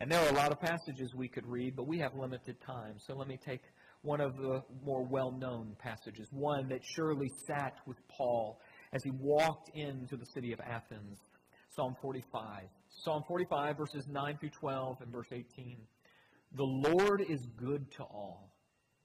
And 0.00 0.10
there 0.10 0.20
are 0.24 0.30
a 0.30 0.36
lot 0.36 0.52
of 0.52 0.60
passages 0.60 1.14
we 1.14 1.28
could 1.28 1.46
read, 1.46 1.76
but 1.76 1.86
we 1.86 1.98
have 1.98 2.14
limited 2.14 2.56
time. 2.64 2.94
So 2.98 3.14
let 3.14 3.28
me 3.28 3.38
take 3.44 3.60
one 4.02 4.20
of 4.20 4.36
the 4.36 4.62
more 4.84 5.04
well 5.04 5.32
known 5.32 5.76
passages, 5.78 6.28
one 6.30 6.68
that 6.68 6.80
surely 6.84 7.30
sat 7.46 7.74
with 7.86 7.96
Paul 8.08 8.60
as 8.92 9.02
he 9.02 9.10
walked 9.10 9.70
into 9.74 10.16
the 10.16 10.26
city 10.26 10.52
of 10.52 10.60
Athens. 10.60 11.18
Psalm 11.74 11.94
45. 12.00 12.62
Psalm 13.04 13.22
45, 13.28 13.76
verses 13.76 14.06
9 14.08 14.38
through 14.38 14.50
12 14.50 15.00
and 15.02 15.12
verse 15.12 15.28
18. 15.30 15.76
The 16.56 16.64
Lord 16.64 17.22
is 17.28 17.46
good 17.56 17.90
to 17.92 18.02
all. 18.02 18.50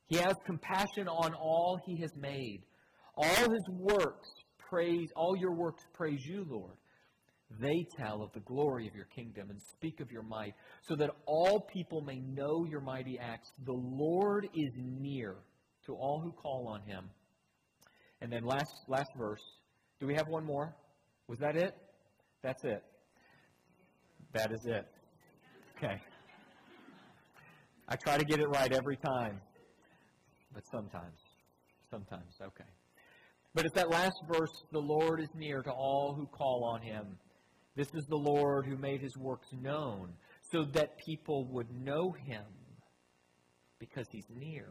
He 0.08 0.18
has 0.18 0.34
compassion 0.46 1.08
on 1.08 1.34
all 1.34 1.80
he 1.86 2.00
has 2.02 2.16
made. 2.16 2.64
All 3.16 3.52
his 3.52 3.70
works 3.70 4.30
praise, 4.70 5.10
all 5.16 5.36
your 5.38 5.54
works 5.54 5.84
praise 5.94 6.26
you, 6.26 6.46
Lord. 6.50 6.78
They 7.60 7.86
tell 7.98 8.22
of 8.22 8.32
the 8.34 8.40
glory 8.42 8.88
of 8.88 8.96
your 8.96 9.08
kingdom 9.16 9.50
and 9.50 9.60
speak 9.76 10.00
of 10.00 10.12
your 10.12 10.24
might, 10.24 10.54
so 10.88 10.96
that 10.96 11.12
all 11.26 11.68
people 11.74 12.02
may 12.02 12.20
know 12.20 12.66
your 12.66 12.82
mighty 12.82 13.20
acts. 13.20 13.50
The 13.66 13.74
Lord 13.74 14.48
is 14.54 14.74
near 14.78 15.36
to 15.86 15.94
all 15.94 16.22
who 16.22 16.32
call 16.32 16.68
on 16.68 16.82
him. 16.82 17.10
And 18.22 18.32
then 18.32 18.44
last 18.44 18.74
last 18.88 19.10
verse. 19.18 19.44
Do 20.00 20.08
we 20.08 20.16
have 20.16 20.28
one 20.28 20.46
more? 20.46 20.76
Was 21.28 21.40
that 21.40 21.56
it? 21.56 21.76
That's 22.42 22.64
it. 22.64 22.84
That 24.34 24.52
is 24.52 24.66
it. 24.66 24.86
Okay. 25.78 26.02
I 27.88 27.96
try 27.96 28.18
to 28.18 28.26
get 28.26 28.40
it 28.40 28.48
right 28.48 28.72
every 28.72 28.98
time, 28.98 29.40
but 30.54 30.64
sometimes. 30.72 31.20
Sometimes, 31.92 32.34
okay. 32.42 32.70
But 33.54 33.66
it's 33.66 33.76
that 33.76 33.90
last 33.90 34.16
verse 34.28 34.50
the 34.72 34.80
Lord 34.80 35.22
is 35.22 35.30
near 35.36 35.62
to 35.62 35.72
all 35.72 36.16
who 36.16 36.26
call 36.26 36.64
on 36.64 36.82
him. 36.82 37.18
This 37.76 37.94
is 37.94 38.06
the 38.06 38.16
Lord 38.16 38.66
who 38.66 38.78
made 38.78 39.02
his 39.02 39.18
works 39.18 39.48
known 39.52 40.14
so 40.52 40.64
that 40.74 40.98
people 40.98 41.46
would 41.46 41.68
know 41.72 42.12
him 42.12 42.46
because 43.80 44.08
he's 44.12 44.28
near. 44.30 44.68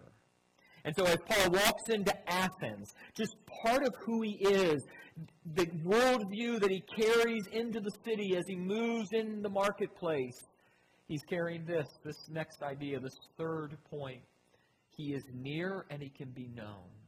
And 0.84 0.94
so 0.96 1.04
as 1.04 1.18
Paul 1.28 1.50
walks 1.50 1.88
into 1.90 2.14
Athens, 2.30 2.92
just 3.16 3.36
part 3.62 3.82
of 3.84 3.94
who 4.04 4.22
he 4.22 4.32
is, 4.32 4.82
the 5.54 5.66
worldview 5.66 6.60
that 6.60 6.70
he 6.70 6.82
carries 6.96 7.46
into 7.52 7.80
the 7.80 7.92
city 8.04 8.36
as 8.36 8.44
he 8.48 8.56
moves 8.56 9.08
in 9.12 9.42
the 9.42 9.48
marketplace, 9.48 10.38
he's 11.06 11.22
carrying 11.28 11.64
this, 11.64 11.88
this 12.04 12.16
next 12.30 12.62
idea, 12.62 12.98
this 12.98 13.16
third 13.38 13.76
point. 13.90 14.22
He 14.96 15.14
is 15.14 15.22
near 15.32 15.86
and 15.90 16.02
he 16.02 16.08
can 16.08 16.30
be 16.30 16.48
known. 16.54 17.01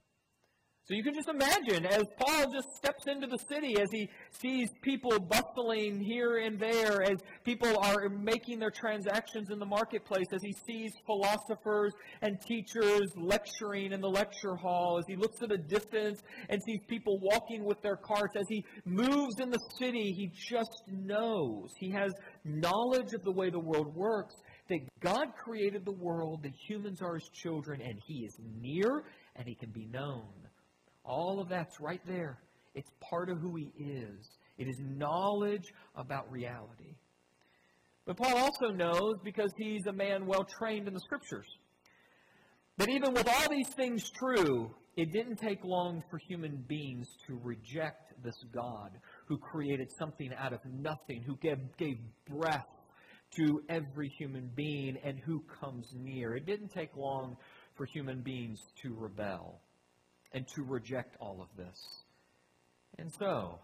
So 0.86 0.92
you 0.92 1.02
can 1.02 1.14
just 1.14 1.30
imagine 1.30 1.86
as 1.86 2.02
Paul 2.18 2.52
just 2.52 2.76
steps 2.76 3.06
into 3.06 3.26
the 3.26 3.38
city, 3.38 3.80
as 3.80 3.88
he 3.90 4.10
sees 4.38 4.68
people 4.82 5.18
bustling 5.18 5.98
here 5.98 6.36
and 6.36 6.60
there, 6.60 7.02
as 7.02 7.20
people 7.42 7.78
are 7.78 8.10
making 8.10 8.58
their 8.58 8.70
transactions 8.70 9.48
in 9.48 9.58
the 9.58 9.64
marketplace, 9.64 10.26
as 10.30 10.42
he 10.42 10.52
sees 10.52 10.92
philosophers 11.06 11.94
and 12.20 12.38
teachers 12.42 13.10
lecturing 13.16 13.92
in 13.92 14.02
the 14.02 14.08
lecture 14.10 14.56
hall, 14.56 14.98
as 14.98 15.06
he 15.06 15.16
looks 15.16 15.40
at 15.40 15.50
a 15.50 15.56
distance 15.56 16.20
and 16.50 16.62
sees 16.62 16.80
people 16.86 17.18
walking 17.18 17.64
with 17.64 17.80
their 17.80 17.96
carts, 17.96 18.36
as 18.36 18.46
he 18.50 18.62
moves 18.84 19.40
in 19.40 19.48
the 19.48 19.60
city, 19.78 20.12
he 20.12 20.30
just 20.50 20.82
knows. 20.86 21.70
He 21.78 21.92
has 21.92 22.12
knowledge 22.44 23.14
of 23.14 23.24
the 23.24 23.32
way 23.32 23.48
the 23.48 23.58
world 23.58 23.96
works, 23.96 24.34
that 24.68 24.80
God 25.00 25.28
created 25.42 25.86
the 25.86 25.92
world, 25.92 26.42
that 26.42 26.52
humans 26.68 27.00
are 27.00 27.14
his 27.14 27.30
children, 27.30 27.80
and 27.80 27.98
he 28.06 28.26
is 28.26 28.36
near 28.60 29.04
and 29.36 29.48
he 29.48 29.54
can 29.54 29.70
be 29.70 29.86
known. 29.86 30.43
All 31.04 31.40
of 31.40 31.48
that's 31.48 31.80
right 31.80 32.00
there. 32.06 32.38
It's 32.74 32.90
part 33.00 33.28
of 33.30 33.38
who 33.38 33.56
he 33.56 33.72
is. 33.78 34.28
It 34.58 34.68
is 34.68 34.76
knowledge 34.80 35.72
about 35.96 36.30
reality. 36.30 36.96
But 38.06 38.16
Paul 38.16 38.36
also 38.36 38.68
knows, 38.68 39.16
because 39.24 39.52
he's 39.56 39.86
a 39.86 39.92
man 39.92 40.26
well 40.26 40.44
trained 40.44 40.88
in 40.88 40.94
the 40.94 41.00
scriptures, 41.00 41.46
that 42.76 42.88
even 42.88 43.14
with 43.14 43.28
all 43.28 43.48
these 43.50 43.68
things 43.68 44.10
true, 44.10 44.70
it 44.96 45.12
didn't 45.12 45.36
take 45.36 45.64
long 45.64 46.02
for 46.10 46.18
human 46.18 46.64
beings 46.68 47.06
to 47.26 47.38
reject 47.42 48.12
this 48.22 48.36
God 48.52 48.90
who 49.26 49.38
created 49.38 49.90
something 49.98 50.30
out 50.38 50.52
of 50.52 50.60
nothing, 50.64 51.22
who 51.22 51.36
gave, 51.36 51.58
gave 51.78 51.98
breath 52.28 52.66
to 53.36 53.62
every 53.68 54.08
human 54.18 54.50
being, 54.54 54.96
and 55.02 55.18
who 55.18 55.42
comes 55.60 55.86
near. 55.94 56.36
It 56.36 56.46
didn't 56.46 56.68
take 56.68 56.96
long 56.96 57.36
for 57.74 57.86
human 57.86 58.20
beings 58.22 58.60
to 58.82 58.94
rebel 58.94 59.60
and 60.34 60.46
to 60.48 60.62
reject 60.64 61.16
all 61.20 61.40
of 61.40 61.48
this. 61.56 61.78
And 62.98 63.10
so, 63.18 63.58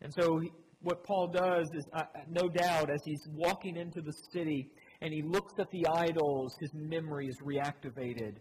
and 0.00 0.12
so 0.12 0.40
what 0.82 1.04
Paul 1.04 1.28
does 1.28 1.68
is, 1.74 1.84
uh, 1.92 2.02
no 2.28 2.48
doubt, 2.48 2.90
as 2.90 3.00
he's 3.04 3.22
walking 3.32 3.76
into 3.76 4.00
the 4.00 4.12
city 4.32 4.70
and 5.00 5.12
he 5.12 5.22
looks 5.22 5.52
at 5.58 5.70
the 5.70 5.86
idols, 5.86 6.56
his 6.60 6.70
memory 6.74 7.28
is 7.28 7.36
reactivated 7.44 8.36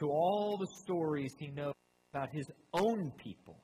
to 0.00 0.06
all 0.06 0.58
the 0.58 0.66
stories 0.82 1.32
he 1.38 1.48
knows 1.48 1.74
about 2.12 2.30
his 2.32 2.46
own 2.72 3.12
people. 3.22 3.56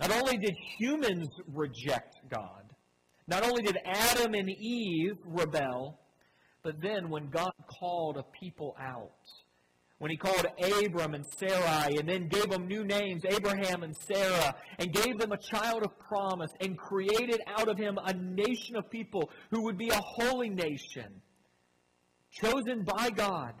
Not 0.00 0.10
only 0.10 0.36
did 0.36 0.54
humans 0.78 1.28
reject 1.48 2.16
God, 2.30 2.62
not 3.26 3.44
only 3.44 3.62
did 3.62 3.78
Adam 3.86 4.34
and 4.34 4.50
Eve 4.50 5.16
rebel, 5.24 5.98
but 6.62 6.80
then 6.82 7.08
when 7.08 7.28
God 7.28 7.52
called 7.78 8.16
a 8.16 8.24
people 8.38 8.74
out, 8.80 9.10
when 9.98 10.10
he 10.10 10.16
called 10.16 10.46
Abram 10.58 11.14
and 11.14 11.24
Sarai 11.38 11.96
and 11.96 12.08
then 12.08 12.28
gave 12.28 12.50
them 12.50 12.66
new 12.66 12.84
names, 12.84 13.22
Abraham 13.24 13.82
and 13.82 13.96
Sarah, 13.96 14.54
and 14.78 14.92
gave 14.92 15.18
them 15.18 15.32
a 15.32 15.38
child 15.38 15.84
of 15.84 15.98
promise 15.98 16.50
and 16.60 16.76
created 16.76 17.40
out 17.46 17.68
of 17.68 17.78
him 17.78 17.98
a 18.04 18.12
nation 18.12 18.76
of 18.76 18.90
people 18.90 19.30
who 19.50 19.62
would 19.64 19.78
be 19.78 19.90
a 19.90 20.00
holy 20.00 20.50
nation, 20.50 21.22
chosen 22.30 22.84
by 22.84 23.10
God. 23.10 23.54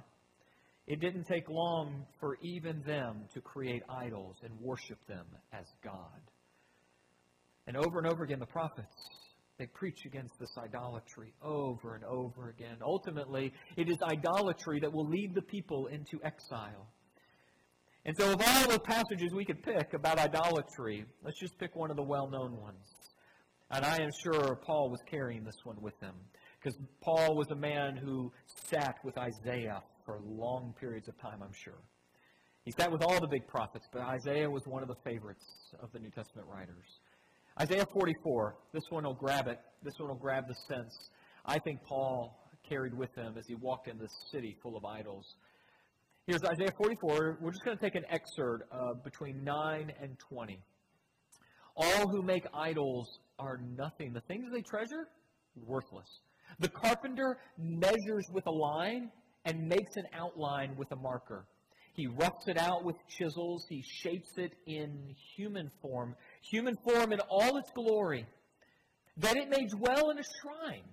It 0.86 1.00
didn't 1.00 1.24
take 1.24 1.48
long 1.48 2.04
for 2.20 2.36
even 2.42 2.82
them 2.82 3.24
to 3.32 3.40
create 3.40 3.82
idols 3.88 4.36
and 4.42 4.52
worship 4.60 4.98
them 5.06 5.24
as 5.52 5.64
God. 5.82 6.20
And 7.66 7.76
over 7.76 7.98
and 7.98 8.06
over 8.06 8.24
again, 8.24 8.40
the 8.40 8.46
prophets 8.46 8.92
they 9.64 9.68
preach 9.72 10.04
against 10.04 10.38
this 10.38 10.50
idolatry 10.58 11.32
over 11.42 11.94
and 11.94 12.04
over 12.04 12.50
again. 12.50 12.76
Ultimately, 12.82 13.50
it 13.76 13.88
is 13.88 13.96
idolatry 14.02 14.78
that 14.80 14.92
will 14.92 15.08
lead 15.08 15.34
the 15.34 15.40
people 15.40 15.86
into 15.86 16.20
exile. 16.22 16.86
And 18.04 18.14
so, 18.14 18.32
of 18.32 18.42
all 18.46 18.68
the 18.68 18.78
passages 18.78 19.32
we 19.32 19.46
could 19.46 19.62
pick 19.62 19.94
about 19.94 20.18
idolatry, 20.18 21.06
let's 21.22 21.40
just 21.40 21.58
pick 21.58 21.74
one 21.74 21.90
of 21.90 21.96
the 21.96 22.02
well 22.02 22.28
known 22.28 22.60
ones. 22.60 22.84
And 23.70 23.86
I 23.86 23.96
am 24.02 24.10
sure 24.22 24.60
Paul 24.66 24.90
was 24.90 25.00
carrying 25.10 25.44
this 25.44 25.56
one 25.64 25.80
with 25.80 25.98
him. 26.00 26.14
Because 26.62 26.78
Paul 27.00 27.34
was 27.34 27.50
a 27.50 27.56
man 27.56 27.96
who 27.96 28.30
sat 28.66 28.96
with 29.02 29.16
Isaiah 29.16 29.82
for 30.04 30.20
long 30.26 30.74
periods 30.78 31.08
of 31.08 31.18
time, 31.18 31.42
I'm 31.42 31.54
sure. 31.54 31.80
He 32.66 32.72
sat 32.72 32.92
with 32.92 33.02
all 33.02 33.18
the 33.18 33.28
big 33.28 33.46
prophets, 33.46 33.86
but 33.90 34.02
Isaiah 34.02 34.50
was 34.50 34.66
one 34.66 34.82
of 34.82 34.88
the 34.88 34.96
favorites 35.04 35.44
of 35.82 35.90
the 35.92 36.00
New 36.00 36.10
Testament 36.10 36.48
writers. 36.50 37.00
Isaiah 37.60 37.86
44, 37.92 38.56
this 38.72 38.82
one 38.90 39.04
will 39.04 39.14
grab 39.14 39.46
it. 39.46 39.60
This 39.82 39.94
one 39.98 40.08
will 40.08 40.16
grab 40.16 40.48
the 40.48 40.56
sense 40.68 40.92
I 41.46 41.58
think 41.58 41.82
Paul 41.84 42.36
carried 42.68 42.94
with 42.94 43.14
him 43.14 43.34
as 43.38 43.46
he 43.46 43.54
walked 43.54 43.86
in 43.86 43.98
this 43.98 44.12
city 44.32 44.56
full 44.62 44.76
of 44.76 44.84
idols. 44.84 45.26
Here's 46.26 46.42
Isaiah 46.42 46.72
44. 46.76 47.38
We're 47.40 47.50
just 47.50 47.64
going 47.64 47.76
to 47.76 47.84
take 47.84 47.94
an 47.94 48.04
excerpt 48.08 48.64
uh, 48.72 48.94
between 48.94 49.44
9 49.44 49.92
and 50.00 50.18
20. 50.18 50.58
All 51.76 52.08
who 52.08 52.22
make 52.22 52.44
idols 52.54 53.18
are 53.38 53.60
nothing. 53.76 54.14
The 54.14 54.22
things 54.22 54.46
they 54.50 54.62
treasure, 54.62 55.06
worthless. 55.66 56.08
The 56.60 56.68
carpenter 56.68 57.38
measures 57.58 58.26
with 58.32 58.46
a 58.46 58.52
line 58.52 59.10
and 59.44 59.68
makes 59.68 59.96
an 59.96 60.06
outline 60.14 60.76
with 60.76 60.90
a 60.92 60.96
marker. 60.96 61.44
He 61.94 62.06
roughs 62.08 62.48
it 62.48 62.58
out 62.58 62.84
with 62.84 62.96
chisels. 63.08 63.66
He 63.68 63.84
shapes 64.02 64.30
it 64.36 64.52
in 64.66 65.14
human 65.36 65.70
form, 65.80 66.16
human 66.50 66.76
form 66.76 67.12
in 67.12 67.20
all 67.28 67.56
its 67.56 67.70
glory, 67.74 68.26
that 69.18 69.36
it 69.36 69.48
may 69.48 69.66
dwell 69.66 70.10
in 70.10 70.18
a 70.18 70.24
shrine. 70.40 70.84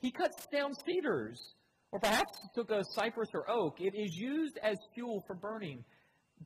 He 0.00 0.10
cuts 0.10 0.46
down 0.52 0.72
cedars, 0.84 1.40
or 1.92 2.00
perhaps 2.00 2.38
took 2.54 2.70
a 2.70 2.82
cypress 2.94 3.28
or 3.34 3.48
oak. 3.50 3.80
It 3.80 3.94
is 3.94 4.16
used 4.16 4.58
as 4.62 4.76
fuel 4.94 5.22
for 5.26 5.34
burning. 5.34 5.84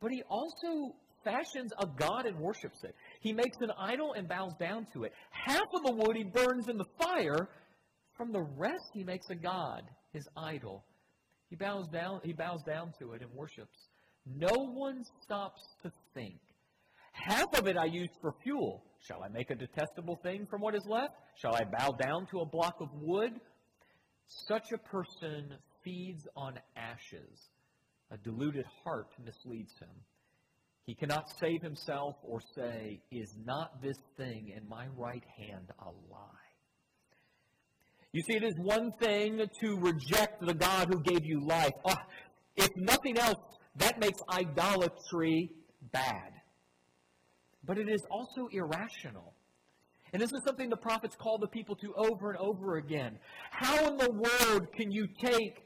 But 0.00 0.10
he 0.10 0.22
also 0.28 0.94
fashions 1.24 1.72
a 1.78 1.86
god 1.86 2.26
and 2.26 2.38
worships 2.38 2.84
it. 2.84 2.94
He 3.20 3.32
makes 3.32 3.56
an 3.60 3.70
idol 3.78 4.12
and 4.12 4.28
bows 4.28 4.52
down 4.60 4.86
to 4.92 5.04
it. 5.04 5.12
Half 5.30 5.68
of 5.74 5.82
the 5.84 5.92
wood 5.92 6.16
he 6.16 6.24
burns 6.24 6.68
in 6.68 6.76
the 6.76 6.84
fire. 7.00 7.48
From 8.16 8.32
the 8.32 8.46
rest 8.56 8.90
he 8.92 9.04
makes 9.04 9.28
a 9.30 9.34
god, 9.34 9.82
his 10.12 10.26
idol. 10.36 10.84
He 11.50 11.56
bows 11.56 11.86
down, 11.88 12.20
he 12.24 12.32
bows 12.32 12.62
down 12.64 12.92
to 12.98 13.12
it 13.12 13.22
and 13.22 13.30
worships. 13.32 13.76
No 14.26 14.52
one 14.54 15.04
stops 15.22 15.60
to 15.82 15.92
think. 16.14 16.40
Half 17.24 17.58
of 17.58 17.66
it 17.66 17.76
I 17.76 17.86
used 17.86 18.12
for 18.20 18.34
fuel. 18.42 18.84
Shall 19.06 19.22
I 19.22 19.28
make 19.28 19.50
a 19.50 19.54
detestable 19.54 20.18
thing 20.22 20.46
from 20.46 20.60
what 20.60 20.74
is 20.74 20.84
left? 20.86 21.14
Shall 21.36 21.54
I 21.54 21.64
bow 21.64 21.92
down 21.92 22.26
to 22.30 22.40
a 22.40 22.46
block 22.46 22.76
of 22.80 22.88
wood? 22.92 23.32
Such 24.48 24.72
a 24.72 24.78
person 24.78 25.54
feeds 25.84 26.26
on 26.36 26.58
ashes. 26.76 27.50
A 28.10 28.16
deluded 28.18 28.64
heart 28.84 29.08
misleads 29.24 29.72
him. 29.80 29.88
He 30.84 30.94
cannot 30.94 31.24
save 31.40 31.62
himself 31.62 32.16
or 32.22 32.40
say, 32.54 33.00
Is 33.10 33.34
not 33.44 33.82
this 33.82 33.96
thing 34.16 34.52
in 34.56 34.68
my 34.68 34.86
right 34.96 35.24
hand 35.36 35.70
a 35.80 35.90
lie? 36.12 36.46
You 38.12 38.22
see, 38.22 38.36
it 38.36 38.44
is 38.44 38.54
one 38.56 38.92
thing 39.00 39.42
to 39.60 39.76
reject 39.78 40.46
the 40.46 40.54
God 40.54 40.88
who 40.88 41.02
gave 41.02 41.24
you 41.24 41.44
life. 41.44 41.72
Oh, 41.84 41.96
if 42.56 42.70
nothing 42.76 43.18
else, 43.18 43.38
that 43.76 43.98
makes 43.98 44.20
idolatry 44.30 45.50
bad. 45.92 46.32
But 47.66 47.78
it 47.78 47.88
is 47.88 48.02
also 48.10 48.48
irrational. 48.52 49.34
And 50.12 50.22
this 50.22 50.32
is 50.32 50.42
something 50.44 50.70
the 50.70 50.76
prophets 50.76 51.16
call 51.16 51.38
the 51.38 51.48
people 51.48 51.74
to 51.76 51.92
over 51.94 52.30
and 52.30 52.38
over 52.38 52.76
again. 52.76 53.18
How 53.50 53.88
in 53.88 53.96
the 53.96 54.10
world 54.10 54.72
can 54.72 54.90
you 54.90 55.08
take 55.08 55.64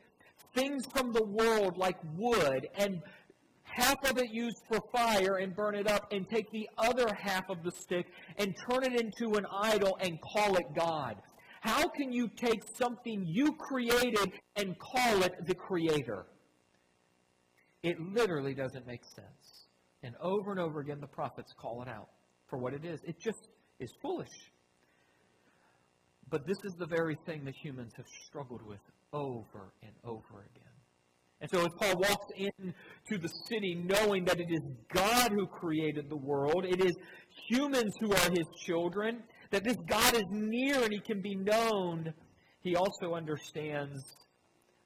things 0.55 0.87
from 0.87 1.13
the 1.13 1.25
world 1.25 1.77
like 1.77 1.99
wood 2.17 2.67
and 2.75 3.03
half 3.63 4.03
of 4.11 4.19
it 4.19 4.31
used 4.31 4.59
for 4.69 4.81
fire 4.93 5.37
and 5.37 5.55
burn 5.55 5.75
it 5.75 5.87
up, 5.87 6.13
and 6.13 6.29
take 6.29 6.51
the 6.51 6.69
other 6.77 7.15
half 7.15 7.49
of 7.49 7.63
the 7.63 7.71
stick 7.71 8.07
and 8.37 8.55
turn 8.69 8.83
it 8.83 9.01
into 9.01 9.37
an 9.37 9.47
idol 9.53 9.97
and 10.01 10.19
call 10.21 10.57
it 10.57 10.67
God? 10.75 11.17
How 11.61 11.89
can 11.89 12.13
you 12.13 12.29
take 12.29 12.65
something 12.77 13.25
you 13.27 13.53
created 13.53 14.33
and 14.57 14.79
call 14.79 15.23
it 15.23 15.47
the 15.47 15.55
Creator? 15.55 16.27
It 17.83 18.01
literally 18.01 18.55
doesn't 18.55 18.87
make 18.87 19.05
sense. 19.05 19.40
And 20.03 20.15
over 20.21 20.51
and 20.51 20.61
over 20.61 20.81
again, 20.81 21.01
the 21.01 21.07
prophets 21.07 21.53
call 21.59 21.83
it 21.83 21.89
out 21.89 22.09
for 22.49 22.59
what 22.59 22.73
it 22.73 22.85
is. 22.85 23.01
It 23.05 23.19
just 23.19 23.49
is 23.79 23.91
foolish. 24.03 24.51
But 26.31 26.47
this 26.47 26.59
is 26.65 26.75
the 26.79 26.87
very 26.87 27.17
thing 27.27 27.45
that 27.45 27.55
humans 27.55 27.93
have 27.97 28.07
struggled 28.27 28.63
with 28.63 28.81
over 29.13 29.73
and 29.83 29.93
over 30.05 30.41
again. 30.41 30.71
And 31.41 31.51
so 31.51 31.61
as 31.61 31.73
Paul 31.79 31.97
walks 31.97 32.27
into 32.37 33.19
the 33.19 33.29
city 33.49 33.75
knowing 33.75 34.25
that 34.27 34.39
it 34.39 34.51
is 34.51 34.61
God 34.93 35.33
who 35.33 35.47
created 35.47 36.09
the 36.09 36.17
world, 36.17 36.67
it 36.67 36.85
is 36.85 36.95
humans 37.49 37.95
who 37.99 38.13
are 38.13 38.31
his 38.31 38.47
children, 38.65 39.23
that 39.51 39.65
this 39.65 39.77
God 39.89 40.15
is 40.15 40.25
near 40.31 40.83
and 40.83 40.93
he 40.93 41.01
can 41.01 41.23
be 41.23 41.35
known, 41.35 42.13
he 42.61 42.77
also 42.77 43.15
understands 43.15 44.03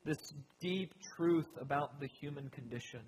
this 0.05 0.33
deep 0.61 0.95
truth 1.17 1.49
about 1.61 2.01
the 2.01 2.09
human 2.21 2.49
condition 2.51 3.01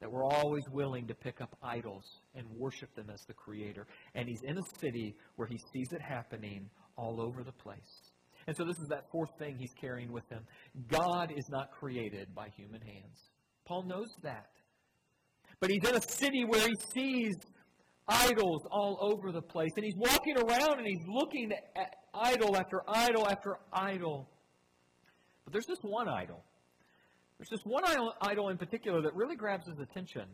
that 0.00 0.10
we're 0.10 0.24
always 0.24 0.64
willing 0.70 1.06
to 1.06 1.14
pick 1.14 1.40
up 1.40 1.56
idols 1.62 2.04
and 2.34 2.46
worship 2.56 2.94
them 2.94 3.10
as 3.12 3.20
the 3.26 3.34
creator. 3.34 3.86
And 4.14 4.28
he's 4.28 4.42
in 4.42 4.58
a 4.58 4.62
city 4.80 5.14
where 5.36 5.48
he 5.48 5.58
sees 5.72 5.92
it 5.92 6.00
happening 6.00 6.68
all 6.96 7.20
over 7.20 7.42
the 7.42 7.52
place. 7.52 8.12
And 8.46 8.56
so 8.56 8.64
this 8.64 8.78
is 8.78 8.88
that 8.88 9.10
fourth 9.10 9.30
thing 9.38 9.56
he's 9.58 9.72
carrying 9.80 10.12
with 10.12 10.28
him. 10.28 10.42
God 10.88 11.32
is 11.34 11.48
not 11.48 11.70
created 11.70 12.34
by 12.34 12.48
human 12.56 12.80
hands. 12.80 13.30
Paul 13.64 13.84
knows 13.84 14.08
that. 14.22 14.50
But 15.60 15.70
he's 15.70 15.88
in 15.88 15.96
a 15.96 16.02
city 16.02 16.44
where 16.44 16.66
he 16.66 16.74
sees 16.94 17.36
idols 18.06 18.62
all 18.70 18.98
over 19.00 19.32
the 19.32 19.40
place. 19.40 19.70
And 19.76 19.84
he's 19.84 19.96
walking 19.96 20.36
around 20.36 20.78
and 20.78 20.86
he's 20.86 21.06
looking 21.08 21.52
at 21.52 21.94
idol 22.12 22.56
after 22.56 22.82
idol 22.86 23.26
after 23.28 23.56
idol. 23.72 24.28
But 25.44 25.52
there's 25.52 25.66
this 25.66 25.78
one 25.82 26.08
idol. 26.08 26.44
There's 27.38 27.50
this 27.50 27.64
one 27.64 27.82
idol 28.20 28.48
in 28.48 28.58
particular 28.58 29.02
that 29.02 29.14
really 29.14 29.36
grabs 29.36 29.66
his 29.66 29.78
attention. 29.78 30.24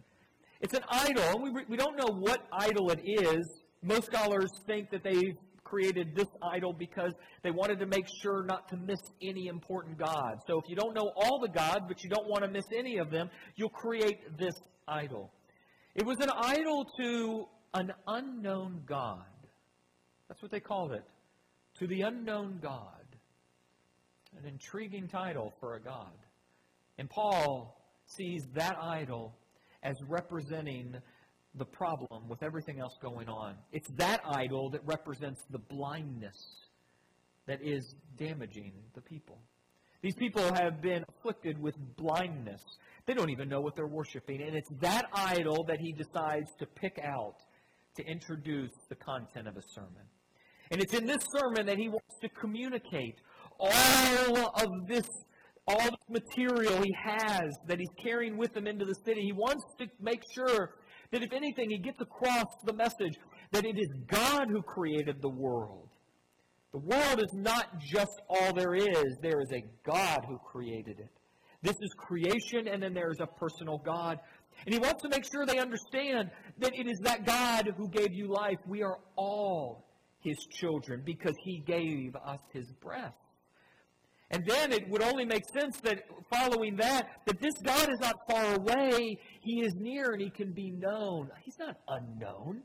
It's 0.60 0.74
an 0.74 0.84
idol, 0.90 1.24
and 1.24 1.42
we, 1.42 1.64
we 1.68 1.76
don't 1.76 1.96
know 1.96 2.14
what 2.14 2.46
idol 2.52 2.90
it 2.90 3.00
is. 3.04 3.62
Most 3.82 4.06
scholars 4.06 4.50
think 4.66 4.90
that 4.90 5.02
they 5.02 5.34
created 5.64 6.14
this 6.14 6.26
idol 6.42 6.72
because 6.72 7.12
they 7.42 7.50
wanted 7.50 7.78
to 7.78 7.86
make 7.86 8.06
sure 8.22 8.44
not 8.44 8.68
to 8.68 8.76
miss 8.76 9.00
any 9.22 9.46
important 9.46 9.98
gods. 9.98 10.42
So 10.46 10.58
if 10.58 10.68
you 10.68 10.76
don't 10.76 10.94
know 10.94 11.12
all 11.16 11.40
the 11.40 11.48
gods, 11.48 11.84
but 11.88 12.02
you 12.02 12.10
don't 12.10 12.28
want 12.28 12.42
to 12.42 12.50
miss 12.50 12.66
any 12.76 12.98
of 12.98 13.10
them, 13.10 13.30
you'll 13.56 13.70
create 13.70 14.36
this 14.38 14.54
idol. 14.86 15.32
It 15.94 16.04
was 16.04 16.18
an 16.20 16.30
idol 16.30 16.86
to 16.98 17.46
an 17.74 17.92
unknown 18.06 18.82
God. 18.86 19.24
That's 20.28 20.42
what 20.42 20.50
they 20.50 20.60
called 20.60 20.92
it. 20.92 21.04
To 21.78 21.86
the 21.86 22.02
unknown 22.02 22.58
God. 22.60 22.84
An 24.38 24.46
intriguing 24.46 25.08
title 25.08 25.54
for 25.60 25.76
a 25.76 25.80
God. 25.80 26.12
And 27.00 27.08
Paul 27.08 27.82
sees 28.04 28.42
that 28.54 28.76
idol 28.78 29.34
as 29.82 29.96
representing 30.06 30.94
the 31.54 31.64
problem 31.64 32.28
with 32.28 32.42
everything 32.42 32.78
else 32.78 32.92
going 33.00 33.26
on. 33.26 33.54
It's 33.72 33.88
that 33.96 34.20
idol 34.26 34.68
that 34.72 34.82
represents 34.84 35.40
the 35.48 35.58
blindness 35.58 36.36
that 37.46 37.60
is 37.62 37.94
damaging 38.18 38.74
the 38.94 39.00
people. 39.00 39.38
These 40.02 40.14
people 40.16 40.42
have 40.52 40.82
been 40.82 41.02
afflicted 41.08 41.58
with 41.58 41.74
blindness. 41.96 42.60
They 43.06 43.14
don't 43.14 43.30
even 43.30 43.48
know 43.48 43.62
what 43.62 43.76
they're 43.76 43.86
worshiping. 43.86 44.42
And 44.42 44.54
it's 44.54 44.70
that 44.82 45.06
idol 45.14 45.64
that 45.68 45.80
he 45.80 45.92
decides 45.92 46.50
to 46.58 46.66
pick 46.66 47.00
out 47.02 47.36
to 47.96 48.04
introduce 48.04 48.72
the 48.90 48.94
content 48.94 49.48
of 49.48 49.56
a 49.56 49.62
sermon. 49.74 50.04
And 50.70 50.82
it's 50.82 50.92
in 50.92 51.06
this 51.06 51.24
sermon 51.34 51.64
that 51.64 51.78
he 51.78 51.88
wants 51.88 52.18
to 52.20 52.28
communicate 52.28 53.16
all 53.58 54.52
of 54.54 54.86
this 54.86 55.08
all 55.70 55.90
the 55.90 56.20
material 56.20 56.82
he 56.82 56.94
has 57.02 57.50
that 57.66 57.78
he's 57.78 57.90
carrying 58.02 58.36
with 58.36 58.56
him 58.56 58.66
into 58.66 58.84
the 58.84 58.94
city. 59.06 59.22
He 59.22 59.32
wants 59.32 59.64
to 59.78 59.86
make 60.00 60.22
sure 60.34 60.74
that 61.12 61.22
if 61.22 61.32
anything, 61.32 61.70
he 61.70 61.78
gets 61.78 62.00
across 62.00 62.46
the 62.64 62.72
message 62.72 63.14
that 63.52 63.64
it 63.64 63.78
is 63.78 63.88
God 64.06 64.48
who 64.48 64.62
created 64.62 65.16
the 65.20 65.28
world. 65.28 65.88
The 66.72 66.78
world 66.78 67.20
is 67.20 67.32
not 67.34 67.80
just 67.80 68.20
all 68.28 68.54
there 68.54 68.74
is, 68.74 69.16
there 69.22 69.40
is 69.40 69.50
a 69.52 69.64
God 69.84 70.20
who 70.28 70.38
created 70.38 71.00
it. 71.00 71.10
This 71.62 71.76
is 71.80 71.92
creation, 71.98 72.68
and 72.68 72.82
then 72.82 72.94
there 72.94 73.10
is 73.10 73.20
a 73.20 73.26
personal 73.26 73.78
God. 73.78 74.18
And 74.64 74.74
he 74.74 74.78
wants 74.78 75.02
to 75.02 75.08
make 75.08 75.24
sure 75.30 75.44
they 75.44 75.58
understand 75.58 76.30
that 76.58 76.74
it 76.74 76.86
is 76.86 76.98
that 77.02 77.26
God 77.26 77.70
who 77.76 77.88
gave 77.88 78.12
you 78.12 78.28
life. 78.28 78.58
We 78.66 78.82
are 78.82 78.98
all 79.16 79.86
his 80.20 80.36
children 80.50 81.02
because 81.04 81.34
he 81.44 81.62
gave 81.66 82.14
us 82.16 82.40
his 82.52 82.70
breath. 82.80 83.14
And 84.30 84.44
then 84.46 84.72
it 84.72 84.88
would 84.88 85.02
only 85.02 85.24
make 85.24 85.42
sense 85.52 85.78
that 85.80 86.04
following 86.32 86.76
that, 86.76 87.08
that 87.26 87.40
this 87.40 87.54
God 87.64 87.90
is 87.90 87.98
not 88.00 88.14
far 88.30 88.54
away. 88.54 89.18
He 89.40 89.62
is 89.62 89.74
near 89.76 90.12
and 90.12 90.20
he 90.20 90.30
can 90.30 90.52
be 90.52 90.70
known. 90.70 91.30
He's 91.44 91.58
not 91.58 91.76
unknown. 91.88 92.62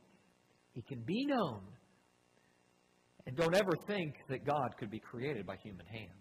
He 0.74 0.84
can 0.84 1.02
be 1.02 1.26
known. 1.26 1.62
And 3.26 3.36
don't 3.36 3.56
ever 3.56 3.72
think 3.88 4.14
that 4.30 4.46
God 4.46 4.76
could 4.78 4.92
be 4.92 5.00
created 5.00 5.48
by 5.48 5.56
human 5.64 5.88
hands. 5.88 6.12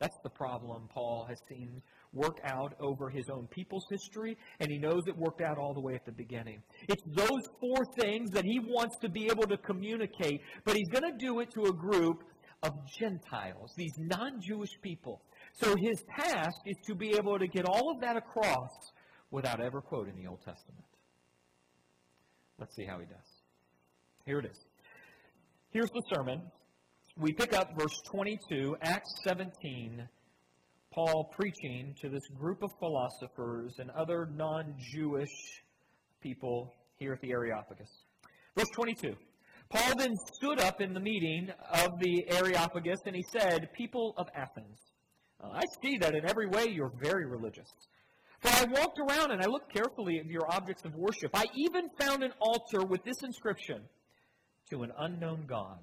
That's 0.00 0.16
the 0.22 0.30
problem 0.30 0.88
Paul 0.92 1.26
has 1.28 1.38
seen 1.48 1.82
work 2.12 2.38
out 2.44 2.74
over 2.80 3.10
his 3.10 3.28
own 3.30 3.46
people's 3.48 3.84
history, 3.90 4.36
and 4.60 4.70
he 4.70 4.78
knows 4.78 5.02
it 5.06 5.16
worked 5.16 5.42
out 5.42 5.58
all 5.58 5.74
the 5.74 5.80
way 5.80 5.94
at 5.94 6.06
the 6.06 6.12
beginning. 6.12 6.62
It's 6.88 7.02
those 7.14 7.42
four 7.60 7.84
things 8.00 8.30
that 8.30 8.44
he 8.44 8.60
wants 8.60 8.96
to 9.02 9.08
be 9.08 9.26
able 9.26 9.46
to 9.46 9.56
communicate, 9.58 10.40
but 10.64 10.76
he's 10.76 10.88
going 10.88 11.04
to 11.12 11.18
do 11.18 11.40
it 11.40 11.50
to 11.52 11.64
a 11.64 11.72
group 11.72 12.22
of 12.62 12.72
Gentiles, 12.98 13.72
these 13.76 13.94
non 13.98 14.40
Jewish 14.40 14.70
people. 14.82 15.22
So 15.52 15.74
his 15.76 16.02
task 16.18 16.56
is 16.66 16.76
to 16.86 16.94
be 16.94 17.16
able 17.16 17.38
to 17.38 17.46
get 17.46 17.64
all 17.64 17.90
of 17.90 18.00
that 18.00 18.16
across 18.16 18.70
without 19.30 19.60
ever 19.60 19.80
quoting 19.80 20.16
the 20.16 20.28
Old 20.28 20.40
Testament. 20.44 20.84
Let's 22.58 22.74
see 22.74 22.84
how 22.84 22.98
he 22.98 23.06
does. 23.06 23.42
Here 24.24 24.40
it 24.40 24.46
is. 24.46 24.58
Here's 25.70 25.90
the 25.90 26.02
sermon. 26.14 26.42
We 27.16 27.32
pick 27.32 27.52
up 27.52 27.70
verse 27.78 28.00
22, 28.10 28.76
Acts 28.80 29.12
17, 29.24 30.08
Paul 30.92 31.32
preaching 31.36 31.94
to 32.00 32.08
this 32.08 32.26
group 32.38 32.62
of 32.62 32.70
philosophers 32.78 33.74
and 33.78 33.90
other 33.90 34.28
non 34.34 34.74
Jewish 34.92 35.62
people 36.20 36.74
here 36.96 37.12
at 37.12 37.20
the 37.20 37.30
Areopagus. 37.30 37.90
Verse 38.56 38.68
22. 38.74 39.14
Paul 39.70 39.96
then 39.96 40.16
stood 40.34 40.60
up 40.60 40.80
in 40.80 40.94
the 40.94 41.00
meeting 41.00 41.50
of 41.72 41.98
the 42.00 42.24
Areopagus 42.30 43.00
and 43.06 43.14
he 43.14 43.24
said, 43.30 43.68
People 43.76 44.14
of 44.16 44.26
Athens, 44.34 44.78
uh, 45.42 45.48
I 45.52 45.62
see 45.82 45.98
that 45.98 46.14
in 46.14 46.28
every 46.28 46.46
way 46.46 46.68
you're 46.68 46.92
very 47.00 47.26
religious. 47.26 47.68
For 48.40 48.48
I 48.48 48.64
walked 48.70 48.98
around 48.98 49.32
and 49.32 49.42
I 49.42 49.46
looked 49.46 49.72
carefully 49.72 50.18
at 50.18 50.26
your 50.26 50.50
objects 50.50 50.84
of 50.84 50.94
worship. 50.94 51.30
I 51.34 51.44
even 51.54 51.90
found 51.98 52.22
an 52.22 52.32
altar 52.40 52.84
with 52.84 53.04
this 53.04 53.22
inscription 53.22 53.82
To 54.70 54.82
an 54.82 54.92
unknown 54.98 55.46
God. 55.46 55.80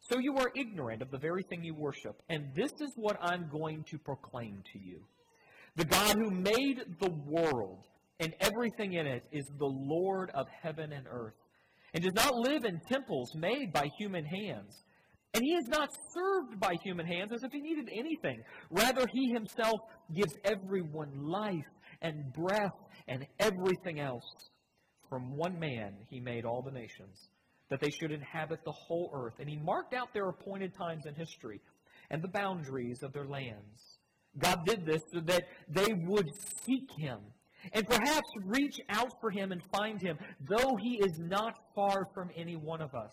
So 0.00 0.18
you 0.18 0.36
are 0.36 0.50
ignorant 0.54 1.02
of 1.02 1.10
the 1.10 1.18
very 1.18 1.42
thing 1.42 1.64
you 1.64 1.74
worship. 1.74 2.22
And 2.28 2.54
this 2.54 2.72
is 2.80 2.92
what 2.96 3.16
I'm 3.20 3.48
going 3.50 3.84
to 3.90 3.98
proclaim 3.98 4.62
to 4.72 4.78
you. 4.78 5.00
The 5.76 5.86
God 5.86 6.16
who 6.16 6.30
made 6.30 6.84
the 7.00 7.10
world 7.26 7.86
and 8.20 8.34
everything 8.40 8.92
in 8.92 9.06
it 9.06 9.24
is 9.32 9.44
the 9.58 9.66
Lord 9.66 10.30
of 10.34 10.46
heaven 10.62 10.92
and 10.92 11.06
earth, 11.10 11.34
and 11.94 12.02
does 12.02 12.14
not 12.14 12.34
live 12.34 12.64
in 12.64 12.80
temples 12.90 13.32
made 13.36 13.72
by 13.72 13.88
human 13.98 14.24
hands. 14.24 14.82
And 15.32 15.42
he 15.42 15.54
is 15.54 15.66
not 15.68 15.96
served 16.12 16.60
by 16.60 16.74
human 16.82 17.06
hands 17.06 17.32
as 17.32 17.42
if 17.42 17.52
he 17.52 17.60
needed 17.60 17.88
anything. 17.92 18.42
Rather, 18.70 19.06
he 19.12 19.32
himself 19.32 19.80
gives 20.14 20.36
everyone 20.44 21.26
life 21.26 21.64
and 22.02 22.32
breath 22.32 22.76
and 23.08 23.26
everything 23.38 24.00
else. 24.00 24.24
From 25.08 25.36
one 25.36 25.58
man 25.58 25.94
he 26.08 26.18
made 26.18 26.44
all 26.44 26.62
the 26.62 26.70
nations, 26.72 27.28
that 27.70 27.80
they 27.80 27.90
should 27.90 28.10
inhabit 28.10 28.60
the 28.64 28.72
whole 28.72 29.10
earth. 29.14 29.34
And 29.38 29.48
he 29.48 29.56
marked 29.56 29.94
out 29.94 30.12
their 30.12 30.28
appointed 30.28 30.72
times 30.76 31.04
in 31.06 31.14
history 31.14 31.60
and 32.10 32.22
the 32.22 32.28
boundaries 32.28 33.02
of 33.02 33.12
their 33.12 33.26
lands. 33.26 33.98
God 34.38 34.64
did 34.66 34.84
this 34.84 35.02
so 35.12 35.20
that 35.26 35.44
they 35.68 35.92
would 36.06 36.28
seek 36.64 36.88
him 36.98 37.20
and 37.72 37.86
perhaps 37.86 38.28
reach 38.44 38.80
out 38.88 39.12
for 39.20 39.30
him 39.30 39.52
and 39.52 39.62
find 39.72 40.00
him, 40.00 40.18
though 40.40 40.76
he 40.80 40.96
is 40.96 41.18
not 41.18 41.54
far 41.74 42.06
from 42.14 42.30
any 42.36 42.56
one 42.56 42.80
of 42.80 42.94
us. 42.94 43.12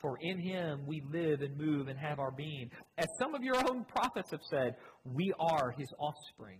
For 0.00 0.18
in 0.20 0.38
him 0.38 0.86
we 0.86 1.02
live 1.12 1.42
and 1.42 1.56
move 1.58 1.88
and 1.88 1.98
have 1.98 2.18
our 2.18 2.30
being. 2.30 2.70
As 2.96 3.06
some 3.18 3.34
of 3.34 3.42
your 3.42 3.56
own 3.56 3.84
prophets 3.84 4.30
have 4.30 4.40
said, 4.50 4.76
we 5.04 5.32
are 5.38 5.72
his 5.76 5.88
offspring. 5.98 6.58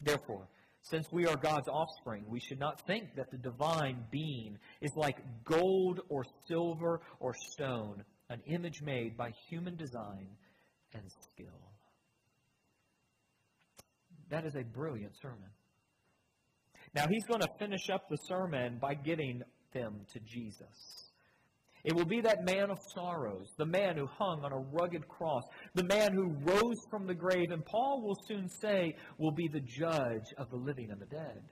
Therefore, 0.00 0.48
since 0.82 1.06
we 1.12 1.26
are 1.26 1.36
God's 1.36 1.68
offspring, 1.68 2.24
we 2.28 2.40
should 2.40 2.58
not 2.58 2.84
think 2.86 3.14
that 3.14 3.30
the 3.30 3.38
divine 3.38 4.04
being 4.10 4.58
is 4.80 4.90
like 4.96 5.18
gold 5.44 6.00
or 6.08 6.24
silver 6.48 7.00
or 7.20 7.32
stone, 7.52 8.02
an 8.28 8.40
image 8.46 8.82
made 8.82 9.16
by 9.16 9.30
human 9.48 9.76
design 9.76 10.26
and 10.92 11.04
skill. 11.32 11.70
That 14.30 14.44
is 14.44 14.56
a 14.56 14.64
brilliant 14.64 15.12
sermon. 15.20 15.50
Now, 16.94 17.06
he's 17.10 17.24
going 17.24 17.40
to 17.40 17.48
finish 17.58 17.88
up 17.90 18.08
the 18.08 18.18
sermon 18.28 18.78
by 18.80 18.94
getting 18.94 19.42
them 19.72 20.00
to 20.12 20.20
Jesus. 20.20 21.02
It 21.84 21.94
will 21.94 22.04
be 22.04 22.20
that 22.20 22.44
man 22.44 22.70
of 22.70 22.78
sorrows, 22.94 23.48
the 23.58 23.66
man 23.66 23.96
who 23.96 24.06
hung 24.06 24.44
on 24.44 24.52
a 24.52 24.58
rugged 24.58 25.08
cross, 25.08 25.42
the 25.74 25.82
man 25.82 26.12
who 26.12 26.36
rose 26.44 26.78
from 26.90 27.06
the 27.06 27.14
grave, 27.14 27.50
and 27.50 27.64
Paul 27.64 28.02
will 28.02 28.16
soon 28.28 28.48
say 28.48 28.94
will 29.18 29.32
be 29.32 29.48
the 29.48 29.60
judge 29.60 30.32
of 30.38 30.48
the 30.50 30.56
living 30.56 30.90
and 30.92 31.00
the 31.00 31.06
dead. 31.06 31.42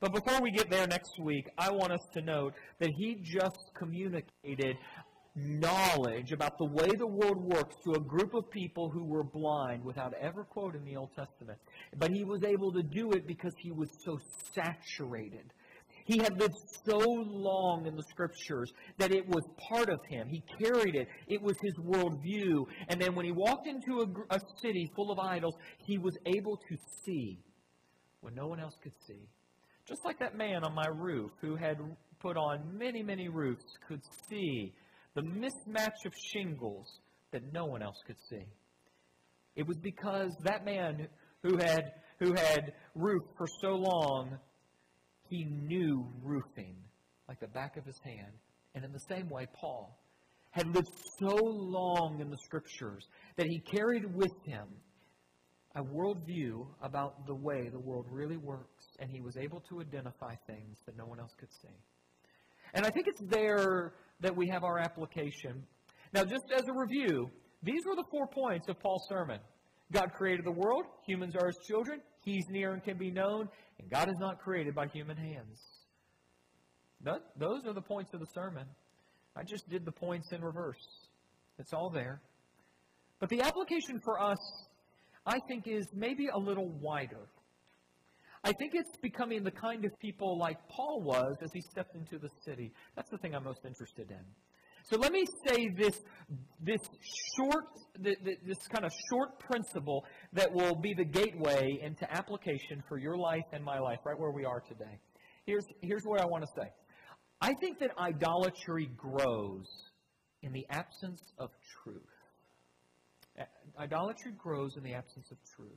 But 0.00 0.12
before 0.12 0.42
we 0.42 0.50
get 0.50 0.70
there 0.70 0.86
next 0.86 1.12
week, 1.20 1.48
I 1.56 1.70
want 1.70 1.92
us 1.92 2.04
to 2.14 2.20
note 2.20 2.54
that 2.80 2.90
he 2.96 3.16
just 3.22 3.70
communicated 3.78 4.76
knowledge 5.36 6.32
about 6.32 6.58
the 6.58 6.64
way 6.64 6.88
the 6.96 7.06
world 7.06 7.42
works 7.42 7.74
to 7.84 7.92
a 7.92 8.00
group 8.00 8.34
of 8.34 8.48
people 8.50 8.88
who 8.88 9.04
were 9.04 9.24
blind 9.24 9.84
without 9.84 10.14
ever 10.20 10.44
quoting 10.44 10.84
the 10.84 10.96
Old 10.96 11.10
Testament. 11.16 11.58
But 11.96 12.10
he 12.10 12.24
was 12.24 12.42
able 12.44 12.72
to 12.72 12.82
do 12.82 13.10
it 13.12 13.26
because 13.26 13.52
he 13.58 13.72
was 13.72 13.88
so 14.04 14.18
saturated. 14.54 15.52
He 16.04 16.18
had 16.18 16.38
lived 16.38 16.54
so 16.86 16.98
long 16.98 17.86
in 17.86 17.96
the 17.96 18.02
scriptures 18.10 18.70
that 18.98 19.10
it 19.10 19.26
was 19.26 19.42
part 19.70 19.88
of 19.88 19.98
him. 20.08 20.28
He 20.28 20.42
carried 20.62 20.94
it. 20.94 21.08
It 21.26 21.40
was 21.40 21.56
his 21.62 21.74
worldview. 21.78 22.66
And 22.88 23.00
then 23.00 23.14
when 23.14 23.24
he 23.24 23.32
walked 23.32 23.66
into 23.66 24.02
a, 24.02 24.34
a 24.34 24.40
city 24.60 24.90
full 24.94 25.10
of 25.10 25.18
idols, 25.18 25.54
he 25.78 25.96
was 25.98 26.16
able 26.26 26.58
to 26.68 26.76
see 27.04 27.38
when 28.20 28.34
no 28.34 28.46
one 28.46 28.60
else 28.60 28.74
could 28.82 28.92
see. 29.06 29.28
Just 29.88 30.04
like 30.04 30.18
that 30.18 30.36
man 30.36 30.62
on 30.62 30.74
my 30.74 30.88
roof 30.94 31.30
who 31.40 31.56
had 31.56 31.78
put 32.20 32.36
on 32.36 32.76
many, 32.78 33.02
many 33.02 33.28
roofs 33.28 33.64
could 33.88 34.00
see 34.28 34.72
the 35.14 35.22
mismatch 35.22 36.04
of 36.06 36.12
shingles 36.32 37.00
that 37.32 37.52
no 37.52 37.66
one 37.66 37.82
else 37.82 38.00
could 38.06 38.16
see. 38.28 38.44
It 39.56 39.66
was 39.66 39.76
because 39.78 40.34
that 40.44 40.64
man 40.64 41.08
who 41.42 41.56
had 41.56 41.92
who 42.18 42.32
had 42.32 42.72
roofed 42.94 43.36
for 43.36 43.46
so 43.60 43.74
long, 43.74 44.38
he 45.28 45.44
knew 45.44 46.06
roofing 46.22 46.76
like 47.28 47.40
the 47.40 47.48
back 47.48 47.76
of 47.76 47.84
his 47.84 47.98
hand. 48.04 48.32
And 48.74 48.84
in 48.84 48.92
the 48.92 49.00
same 49.08 49.28
way, 49.28 49.46
Paul 49.52 49.98
had 50.50 50.66
lived 50.68 50.88
so 51.18 51.34
long 51.34 52.20
in 52.20 52.30
the 52.30 52.38
scriptures 52.44 53.06
that 53.36 53.46
he 53.46 53.58
carried 53.58 54.14
with 54.14 54.32
him 54.44 54.68
a 55.74 55.82
worldview 55.82 56.66
about 56.82 57.26
the 57.26 57.34
way 57.34 57.68
the 57.68 57.80
world 57.80 58.06
really 58.08 58.36
works, 58.36 58.84
and 59.00 59.10
he 59.10 59.20
was 59.20 59.36
able 59.36 59.60
to 59.68 59.80
identify 59.80 60.34
things 60.46 60.78
that 60.86 60.96
no 60.96 61.04
one 61.04 61.18
else 61.18 61.32
could 61.38 61.52
see. 61.60 61.76
And 62.74 62.84
I 62.84 62.90
think 62.90 63.06
it's 63.06 63.22
there 63.30 63.94
that 64.20 64.36
we 64.36 64.48
have 64.48 64.64
our 64.64 64.78
application. 64.78 65.64
Now, 66.12 66.24
just 66.24 66.44
as 66.54 66.62
a 66.68 66.72
review, 66.72 67.30
these 67.62 67.80
were 67.86 67.96
the 67.96 68.04
four 68.10 68.26
points 68.26 68.68
of 68.68 68.78
Paul's 68.80 69.06
sermon. 69.08 69.38
God 69.92 70.12
created 70.12 70.44
the 70.44 70.52
world, 70.52 70.84
humans 71.06 71.34
are 71.36 71.46
his 71.46 71.58
children, 71.68 72.00
he's 72.22 72.44
near 72.50 72.72
and 72.72 72.82
can 72.82 72.98
be 72.98 73.10
known, 73.10 73.48
and 73.78 73.90
God 73.90 74.08
is 74.08 74.16
not 74.18 74.38
created 74.40 74.74
by 74.74 74.86
human 74.88 75.16
hands. 75.16 75.60
Those 77.38 77.66
are 77.66 77.74
the 77.74 77.82
points 77.82 78.12
of 78.14 78.20
the 78.20 78.26
sermon. 78.34 78.66
I 79.36 79.42
just 79.42 79.68
did 79.68 79.84
the 79.84 79.92
points 79.92 80.32
in 80.32 80.42
reverse. 80.42 80.86
It's 81.58 81.72
all 81.72 81.90
there. 81.90 82.22
But 83.20 83.28
the 83.28 83.42
application 83.42 84.00
for 84.04 84.20
us, 84.20 84.38
I 85.26 85.38
think, 85.48 85.66
is 85.66 85.86
maybe 85.94 86.28
a 86.32 86.38
little 86.38 86.68
wider. 86.80 87.28
I 88.44 88.52
think 88.52 88.72
it's 88.74 88.96
becoming 89.00 89.42
the 89.42 89.50
kind 89.50 89.84
of 89.86 89.98
people 90.00 90.38
like 90.38 90.58
Paul 90.68 91.00
was 91.00 91.36
as 91.42 91.50
he 91.52 91.62
stepped 91.62 91.96
into 91.96 92.18
the 92.18 92.28
city. 92.44 92.72
That's 92.94 93.10
the 93.10 93.16
thing 93.18 93.34
I'm 93.34 93.44
most 93.44 93.64
interested 93.64 94.10
in. 94.10 94.20
So 94.90 94.98
let 94.98 95.12
me 95.12 95.24
say 95.48 95.70
this, 95.78 95.98
this 96.60 96.80
short, 97.36 97.64
this 97.98 98.58
kind 98.68 98.84
of 98.84 98.92
short 99.10 99.38
principle 99.40 100.04
that 100.34 100.52
will 100.52 100.74
be 100.74 100.92
the 100.92 101.06
gateway 101.06 101.78
into 101.82 102.06
application 102.14 102.82
for 102.86 102.98
your 102.98 103.16
life 103.16 103.46
and 103.52 103.64
my 103.64 103.78
life, 103.78 104.00
right 104.04 104.18
where 104.18 104.30
we 104.30 104.44
are 104.44 104.60
today. 104.60 104.98
Here's, 105.46 105.64
here's 105.80 106.02
what 106.04 106.20
I 106.20 106.26
want 106.26 106.44
to 106.44 106.50
say. 106.54 106.68
I 107.40 107.54
think 107.54 107.78
that 107.78 107.92
idolatry 107.98 108.90
grows 108.94 109.66
in 110.42 110.52
the 110.52 110.66
absence 110.68 111.22
of 111.38 111.48
truth. 111.82 112.02
Idolatry 113.78 114.32
grows 114.36 114.76
in 114.76 114.82
the 114.82 114.92
absence 114.92 115.30
of 115.30 115.38
truth. 115.56 115.72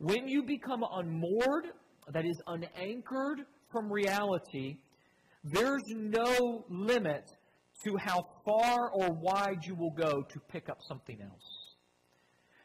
When 0.00 0.26
you 0.28 0.42
become 0.42 0.82
unmoored, 0.82 1.66
that 2.10 2.24
is 2.24 2.40
unanchored 2.46 3.40
from 3.70 3.92
reality, 3.92 4.78
there's 5.44 5.82
no 5.88 6.64
limit 6.70 7.30
to 7.84 7.98
how 7.98 8.26
far 8.46 8.90
or 8.92 9.12
wide 9.12 9.66
you 9.66 9.74
will 9.74 9.90
go 9.90 10.22
to 10.22 10.40
pick 10.50 10.70
up 10.70 10.78
something 10.88 11.20
else. 11.20 11.76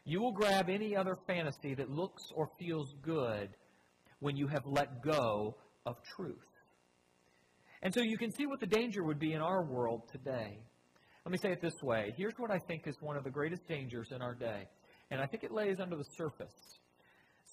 You 0.06 0.22
will 0.22 0.32
grab 0.32 0.70
any 0.70 0.96
other 0.96 1.18
fantasy 1.28 1.74
that 1.76 1.90
looks 1.90 2.24
or 2.34 2.48
feels 2.58 2.94
good 3.02 3.50
when 4.20 4.38
you 4.38 4.48
have 4.48 4.64
let 4.66 5.04
go 5.04 5.58
of 5.86 5.98
truth. 6.16 6.48
And 7.82 7.94
so 7.94 8.02
you 8.02 8.18
can 8.18 8.32
see 8.32 8.46
what 8.46 8.62
the 8.62 8.66
danger 8.66 9.04
would 9.04 9.20
be 9.20 9.34
in 9.34 9.42
our 9.42 9.66
world 9.66 10.04
today. 10.10 10.58
Let 11.26 11.32
me 11.34 11.38
say 11.38 11.52
it 11.52 11.62
this 11.62 11.84
way. 11.84 12.14
Here's 12.16 12.36
what 12.38 12.50
I 12.50 12.60
think 12.60 12.88
is 12.88 12.96
one 13.02 13.18
of 13.18 13.26
the 13.26 13.30
greatest 13.30 13.68
dangers 13.68 14.14
in 14.16 14.22
our 14.22 14.36
day. 14.36 14.70
And 15.12 15.20
I 15.20 15.26
think 15.26 15.44
it 15.44 15.52
lays 15.52 15.82
under 15.82 15.98
the 15.98 16.06
surface. 16.18 16.80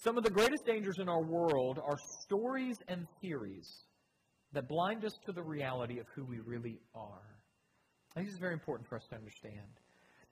Some 0.02 0.18
of 0.18 0.24
the 0.24 0.30
greatest 0.30 0.66
dangers 0.66 0.98
in 0.98 1.08
our 1.08 1.22
world 1.22 1.78
are 1.78 1.96
stories 2.22 2.76
and 2.88 3.06
theories 3.20 3.84
that 4.52 4.68
blind 4.68 5.04
us 5.04 5.12
to 5.26 5.32
the 5.32 5.44
reality 5.44 6.00
of 6.00 6.06
who 6.16 6.24
we 6.24 6.40
really 6.40 6.80
are. 6.92 7.22
I 8.10 8.14
think 8.14 8.26
this 8.26 8.34
is 8.34 8.40
very 8.40 8.52
important 8.52 8.88
for 8.88 8.96
us 8.96 9.04
to 9.10 9.14
understand. 9.14 9.60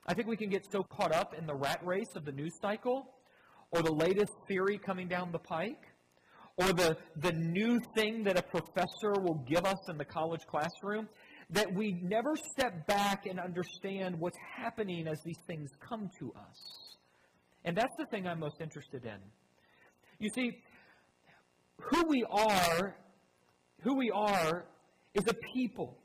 I 0.08 0.14
think 0.14 0.26
we 0.26 0.36
can 0.36 0.50
get 0.50 0.66
so 0.72 0.82
caught 0.82 1.14
up 1.14 1.34
in 1.38 1.46
the 1.46 1.54
rat 1.54 1.86
race 1.86 2.16
of 2.16 2.24
the 2.24 2.32
news 2.32 2.52
cycle 2.60 3.14
or 3.70 3.82
the 3.82 3.92
latest 3.92 4.32
theory 4.48 4.76
coming 4.76 5.06
down 5.06 5.30
the 5.30 5.38
pike 5.38 5.86
or 6.56 6.72
the, 6.72 6.96
the 7.18 7.32
new 7.32 7.78
thing 7.94 8.24
that 8.24 8.36
a 8.36 8.42
professor 8.42 9.20
will 9.22 9.44
give 9.48 9.64
us 9.64 9.88
in 9.88 9.96
the 9.96 10.04
college 10.04 10.42
classroom 10.50 11.08
that 11.50 11.72
we 11.72 11.92
never 12.02 12.34
step 12.34 12.88
back 12.88 13.26
and 13.26 13.38
understand 13.38 14.18
what's 14.18 14.38
happening 14.56 15.06
as 15.06 15.20
these 15.24 15.38
things 15.46 15.70
come 15.88 16.10
to 16.18 16.32
us. 16.32 16.96
And 17.64 17.76
that's 17.76 17.94
the 18.00 18.06
thing 18.06 18.26
I'm 18.26 18.40
most 18.40 18.60
interested 18.60 19.04
in. 19.04 19.20
You 20.20 20.28
see, 20.34 20.52
who 21.80 22.06
we 22.06 22.24
are, 22.30 22.94
who 23.80 23.96
we 23.96 24.10
are 24.10 24.66
is 25.14 25.24
a 25.26 25.34
people 25.54 25.96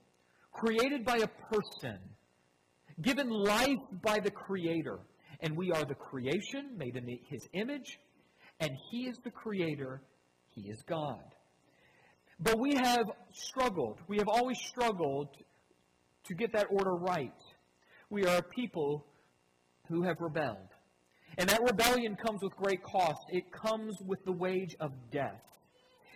created 0.53 1.03
by 1.03 1.17
a 1.17 1.27
person, 1.53 1.99
given 3.01 3.29
life 3.29 3.77
by 4.01 4.19
the 4.19 4.31
Creator. 4.31 4.99
And 5.41 5.57
we 5.57 5.73
are 5.73 5.83
the 5.83 5.95
creation 5.95 6.77
made 6.77 6.95
in 6.95 7.19
His 7.27 7.45
image, 7.51 7.99
and 8.61 8.71
He 8.89 9.07
is 9.07 9.17
the 9.25 9.31
Creator. 9.31 10.01
He 10.51 10.69
is 10.69 10.81
God. 10.87 11.19
But 12.39 12.57
we 12.57 12.75
have 12.75 13.11
struggled. 13.33 13.99
We 14.07 14.17
have 14.19 14.29
always 14.29 14.57
struggled 14.69 15.27
to 16.27 16.33
get 16.35 16.53
that 16.53 16.67
order 16.69 16.95
right. 16.95 17.33
We 18.09 18.25
are 18.25 18.37
a 18.37 18.43
people 18.43 19.05
who 19.89 20.03
have 20.03 20.21
rebelled. 20.21 20.69
And 21.37 21.49
that 21.49 21.61
rebellion 21.61 22.15
comes 22.15 22.41
with 22.41 22.55
great 22.55 22.81
cost. 22.83 23.19
It 23.29 23.51
comes 23.51 23.97
with 24.05 24.23
the 24.25 24.31
wage 24.31 24.75
of 24.79 24.91
death. 25.11 25.41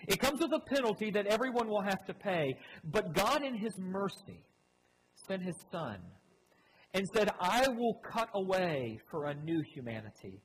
It 0.08 0.20
comes 0.20 0.40
with 0.40 0.52
a 0.54 0.60
penalty 0.74 1.12
that 1.12 1.28
everyone 1.28 1.68
will 1.68 1.82
have 1.82 2.06
to 2.06 2.14
pay. 2.14 2.56
But 2.84 3.14
God, 3.14 3.44
in 3.44 3.56
His 3.56 3.74
mercy, 3.78 4.44
sent 5.28 5.44
His 5.44 5.58
Son 5.72 6.00
and 6.94 7.08
said, 7.14 7.30
I 7.40 7.68
will 7.68 7.96
cut 7.96 8.30
away 8.34 9.00
for 9.12 9.26
a 9.26 9.34
new 9.34 9.62
humanity. 9.74 10.42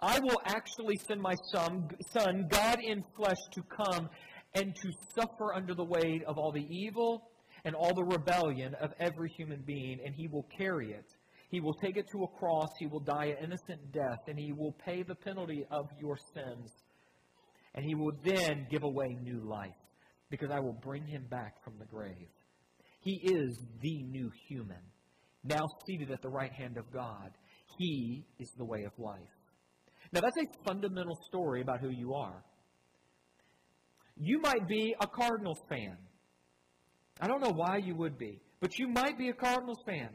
I 0.00 0.18
will 0.20 0.40
actually 0.44 0.96
send 0.96 1.20
my 1.20 1.34
son, 1.52 1.88
son, 2.10 2.46
God 2.48 2.78
in 2.80 3.04
flesh, 3.16 3.38
to 3.52 3.62
come 3.62 4.08
and 4.54 4.74
to 4.74 4.92
suffer 5.14 5.54
under 5.54 5.74
the 5.74 5.84
weight 5.84 6.22
of 6.24 6.38
all 6.38 6.52
the 6.52 6.66
evil 6.68 7.30
and 7.64 7.74
all 7.74 7.94
the 7.94 8.04
rebellion 8.04 8.74
of 8.74 8.92
every 8.98 9.28
human 9.30 9.62
being, 9.62 10.00
and 10.04 10.14
he 10.14 10.26
will 10.26 10.46
carry 10.56 10.92
it. 10.92 11.06
He 11.50 11.60
will 11.60 11.74
take 11.74 11.96
it 11.96 12.06
to 12.12 12.22
a 12.22 12.38
cross. 12.38 12.68
He 12.78 12.86
will 12.86 13.00
die 13.00 13.26
an 13.26 13.44
innocent 13.44 13.92
death, 13.92 14.20
and 14.28 14.38
he 14.38 14.52
will 14.52 14.72
pay 14.84 15.02
the 15.02 15.16
penalty 15.16 15.66
of 15.70 15.86
your 16.00 16.16
sins. 16.32 16.70
And 17.74 17.84
he 17.84 17.94
will 17.94 18.12
then 18.24 18.66
give 18.70 18.84
away 18.84 19.16
new 19.20 19.40
life, 19.40 19.70
because 20.30 20.50
I 20.52 20.60
will 20.60 20.78
bring 20.80 21.06
him 21.06 21.26
back 21.28 21.62
from 21.64 21.74
the 21.78 21.86
grave. 21.86 22.28
He 23.00 23.20
is 23.24 23.58
the 23.80 24.02
new 24.04 24.30
human, 24.48 24.82
now 25.42 25.66
seated 25.86 26.10
at 26.10 26.22
the 26.22 26.28
right 26.28 26.52
hand 26.52 26.76
of 26.76 26.92
God. 26.92 27.30
He 27.78 28.26
is 28.38 28.50
the 28.56 28.64
way 28.64 28.84
of 28.84 28.92
life. 28.98 29.18
Now, 30.12 30.20
that's 30.20 30.36
a 30.36 30.64
fundamental 30.64 31.16
story 31.28 31.62
about 31.62 31.80
who 31.80 31.90
you 31.90 32.14
are. 32.14 32.44
You 34.16 34.40
might 34.40 34.68
be 34.68 34.94
a 35.00 35.06
Cardinals 35.06 35.60
fan. 35.68 35.96
I 37.20 37.26
don't 37.26 37.40
know 37.40 37.52
why 37.52 37.78
you 37.78 37.94
would 37.96 38.18
be, 38.18 38.40
but 38.60 38.78
you 38.78 38.88
might 38.88 39.18
be 39.18 39.28
a 39.28 39.32
Cardinals 39.32 39.80
fan. 39.86 40.10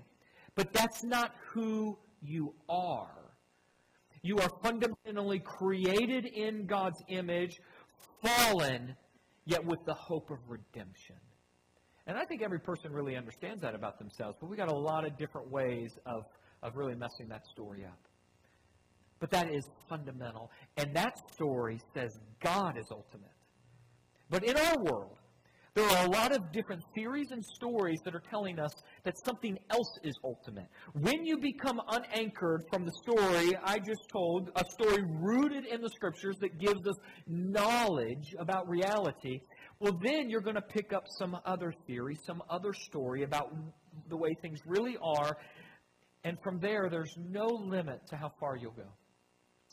But 0.55 0.71
that's 0.73 1.03
not 1.03 1.35
who 1.51 1.97
you 2.21 2.53
are. 2.69 3.25
You 4.21 4.37
are 4.39 4.49
fundamentally 4.63 5.39
created 5.39 6.25
in 6.25 6.65
God's 6.65 6.99
image, 7.09 7.59
fallen, 8.23 8.95
yet 9.45 9.63
with 9.63 9.79
the 9.85 9.93
hope 9.93 10.31
of 10.31 10.39
redemption. 10.47 11.17
And 12.07 12.17
I 12.17 12.25
think 12.25 12.41
every 12.41 12.59
person 12.59 12.91
really 12.91 13.15
understands 13.15 13.61
that 13.61 13.75
about 13.75 13.99
themselves, 13.99 14.37
but 14.39 14.49
we 14.49 14.57
got 14.57 14.69
a 14.69 14.75
lot 14.75 15.05
of 15.05 15.17
different 15.17 15.51
ways 15.51 15.97
of, 16.05 16.25
of 16.63 16.75
really 16.75 16.95
messing 16.95 17.27
that 17.29 17.45
story 17.47 17.83
up. 17.85 17.99
But 19.19 19.31
that 19.31 19.53
is 19.53 19.69
fundamental. 19.89 20.51
And 20.77 20.95
that 20.95 21.17
story 21.33 21.79
says 21.93 22.19
God 22.41 22.77
is 22.77 22.87
ultimate. 22.91 23.31
But 24.29 24.43
in 24.43 24.57
our 24.57 24.77
world, 24.77 25.17
there 25.75 25.85
are 25.89 26.05
a 26.05 26.09
lot 26.09 26.31
of 26.31 26.53
different 26.53 26.81
theories 26.95 27.31
and 27.31 27.43
stories 27.43 27.99
that 28.05 28.15
are 28.15 28.23
telling 28.29 28.59
us 28.59 28.71
that 29.03 29.13
something 29.25 29.59
else 29.69 29.99
is 30.03 30.15
ultimate. 30.23 30.67
When 30.93 31.25
you 31.25 31.37
become 31.37 31.81
unanchored 31.89 32.63
from 32.71 32.85
the 32.85 32.93
story 33.03 33.57
I 33.61 33.79
just 33.79 34.07
told, 34.09 34.51
a 34.55 34.63
story 34.71 35.03
rooted 35.03 35.65
in 35.65 35.81
the 35.81 35.89
scriptures 35.89 36.37
that 36.39 36.59
gives 36.59 36.87
us 36.87 36.95
knowledge 37.27 38.33
about 38.39 38.69
reality, 38.69 39.41
well, 39.79 39.99
then 40.01 40.29
you're 40.29 40.39
going 40.39 40.55
to 40.55 40.61
pick 40.61 40.93
up 40.93 41.03
some 41.19 41.37
other 41.45 41.73
theory, 41.85 42.17
some 42.25 42.41
other 42.49 42.71
story 42.71 43.23
about 43.23 43.53
the 44.07 44.15
way 44.15 44.29
things 44.41 44.61
really 44.65 44.95
are. 45.01 45.37
And 46.23 46.37
from 46.41 46.59
there, 46.59 46.87
there's 46.89 47.13
no 47.17 47.47
limit 47.47 47.99
to 48.11 48.15
how 48.15 48.31
far 48.39 48.55
you'll 48.55 48.71
go. 48.71 48.87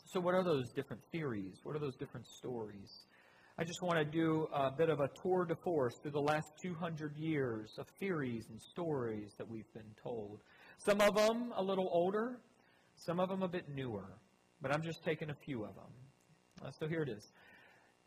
So, 0.05 0.19
what 0.19 0.35
are 0.35 0.43
those 0.43 0.71
different 0.73 1.01
theories? 1.13 1.61
What 1.63 1.77
are 1.77 1.79
those 1.79 1.95
different 1.95 2.27
stories? 2.27 3.05
I 3.55 3.63
just 3.63 3.83
want 3.83 3.99
to 3.99 4.05
do 4.05 4.47
a 4.51 4.71
bit 4.71 4.89
of 4.89 4.99
a 4.99 5.07
tour 5.21 5.45
de 5.45 5.55
force 5.55 5.93
through 6.01 6.11
the 6.11 6.19
last 6.19 6.47
200 6.63 7.15
years 7.15 7.75
of 7.77 7.85
theories 7.99 8.47
and 8.49 8.59
stories 8.59 9.35
that 9.37 9.47
we've 9.47 9.71
been 9.75 9.93
told. 10.01 10.39
Some 10.79 10.99
of 11.01 11.13
them 11.13 11.53
a 11.55 11.61
little 11.61 11.87
older, 11.91 12.39
some 12.95 13.19
of 13.19 13.29
them 13.29 13.43
a 13.43 13.47
bit 13.47 13.69
newer, 13.69 14.17
but 14.59 14.73
I'm 14.73 14.81
just 14.81 15.03
taking 15.03 15.29
a 15.29 15.35
few 15.35 15.65
of 15.65 15.75
them. 15.75 16.65
Uh, 16.65 16.71
so 16.71 16.87
here 16.87 17.03
it 17.03 17.09
is. 17.09 17.31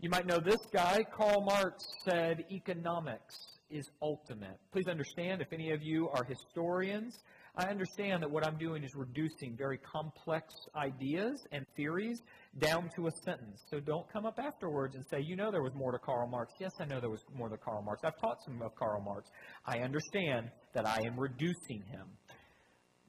You 0.00 0.10
might 0.10 0.26
know 0.26 0.40
this 0.40 0.60
guy, 0.72 1.04
Karl 1.16 1.42
Marx, 1.42 1.84
said 2.04 2.44
economics 2.50 3.55
is 3.70 3.88
ultimate. 4.00 4.58
Please 4.72 4.88
understand, 4.88 5.40
if 5.40 5.52
any 5.52 5.72
of 5.72 5.82
you 5.82 6.08
are 6.10 6.24
historians, 6.24 7.14
I 7.56 7.68
understand 7.68 8.22
that 8.22 8.30
what 8.30 8.46
I'm 8.46 8.58
doing 8.58 8.84
is 8.84 8.90
reducing 8.94 9.56
very 9.56 9.78
complex 9.78 10.52
ideas 10.76 11.42
and 11.52 11.64
theories 11.74 12.20
down 12.58 12.90
to 12.96 13.06
a 13.06 13.10
sentence. 13.24 13.62
So 13.70 13.80
don't 13.80 14.06
come 14.12 14.26
up 14.26 14.38
afterwards 14.38 14.94
and 14.94 15.04
say, 15.10 15.20
you 15.20 15.36
know 15.36 15.50
there 15.50 15.62
was 15.62 15.74
more 15.74 15.92
to 15.92 15.98
Karl 15.98 16.28
Marx. 16.28 16.52
Yes, 16.60 16.72
I 16.78 16.84
know 16.84 17.00
there 17.00 17.10
was 17.10 17.24
more 17.34 17.48
to 17.48 17.56
Karl 17.56 17.82
Marx. 17.82 18.02
I've 18.04 18.18
taught 18.20 18.36
some 18.44 18.60
of 18.60 18.74
Karl 18.74 19.00
Marx. 19.00 19.30
I 19.64 19.78
understand 19.78 20.50
that 20.74 20.86
I 20.86 20.98
am 21.06 21.18
reducing 21.18 21.82
him. 21.90 22.06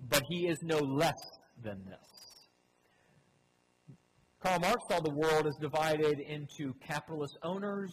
But 0.09 0.21
he 0.29 0.47
is 0.47 0.57
no 0.61 0.77
less 0.77 1.13
than 1.63 1.83
this. 1.85 2.17
Karl 4.41 4.59
Marx 4.59 4.77
saw 4.89 5.01
the 5.01 5.13
world 5.13 5.45
as 5.45 5.55
divided 5.59 6.19
into 6.19 6.73
capitalist 6.87 7.37
owners 7.43 7.91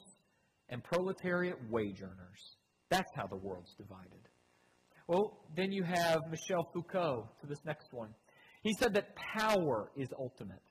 and 0.69 0.85
proletariat 0.85 1.57
wage 1.71 2.01
earners. 2.03 2.54
That's 2.95 3.11
how 3.17 3.27
the 3.27 3.37
world's 3.37 3.75
divided. 3.75 4.29
Well, 5.09 5.41
then 5.57 5.73
you 5.73 5.83
have 5.83 6.21
Michel 6.31 6.71
Foucault 6.73 7.29
to 7.41 7.47
this 7.49 7.59
next 7.65 7.93
one. 7.93 8.11
He 8.63 8.73
said 8.79 8.95
that 8.95 9.17
power 9.37 9.91
is 9.97 10.07
ultimate. 10.17 10.63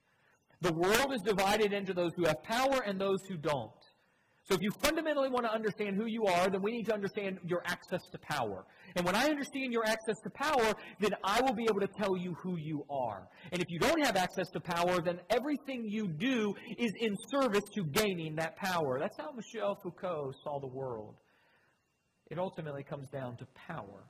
The 0.61 0.71
world 0.71 1.13
is 1.13 1.21
divided 1.21 1.73
into 1.73 1.93
those 1.93 2.11
who 2.15 2.25
have 2.25 2.41
power 2.43 2.79
and 2.85 2.97
those 2.97 3.19
who 3.27 3.35
don't. 3.35 3.71
So 4.45 4.55
if 4.55 4.61
you 4.61 4.71
fundamentally 4.81 5.29
want 5.29 5.45
to 5.45 5.53
understand 5.53 5.97
who 5.97 6.05
you 6.05 6.23
are, 6.23 6.49
then 6.49 6.61
we 6.61 6.71
need 6.71 6.85
to 6.85 6.93
understand 6.93 7.39
your 7.43 7.61
access 7.65 8.01
to 8.13 8.17
power. 8.19 8.63
And 8.95 9.05
when 9.05 9.15
I 9.15 9.25
understand 9.25 9.73
your 9.73 9.85
access 9.85 10.15
to 10.23 10.29
power, 10.29 10.73
then 11.01 11.11
I 11.25 11.41
will 11.41 11.53
be 11.53 11.63
able 11.63 11.81
to 11.81 11.89
tell 11.99 12.15
you 12.15 12.35
who 12.41 12.55
you 12.57 12.85
are. 12.89 13.27
And 13.51 13.61
if 13.61 13.69
you 13.69 13.79
don't 13.79 14.01
have 14.05 14.15
access 14.15 14.49
to 14.51 14.61
power, 14.61 15.01
then 15.01 15.19
everything 15.29 15.83
you 15.89 16.07
do 16.07 16.55
is 16.77 16.93
in 17.01 17.17
service 17.29 17.65
to 17.75 17.83
gaining 17.83 18.37
that 18.37 18.55
power. 18.55 18.97
That's 18.97 19.17
how 19.17 19.31
Michel 19.33 19.77
Foucault 19.83 20.35
saw 20.41 20.61
the 20.61 20.67
world. 20.67 21.15
It 22.29 22.39
ultimately 22.39 22.83
comes 22.83 23.09
down 23.09 23.37
to 23.37 23.45
power. 23.67 24.03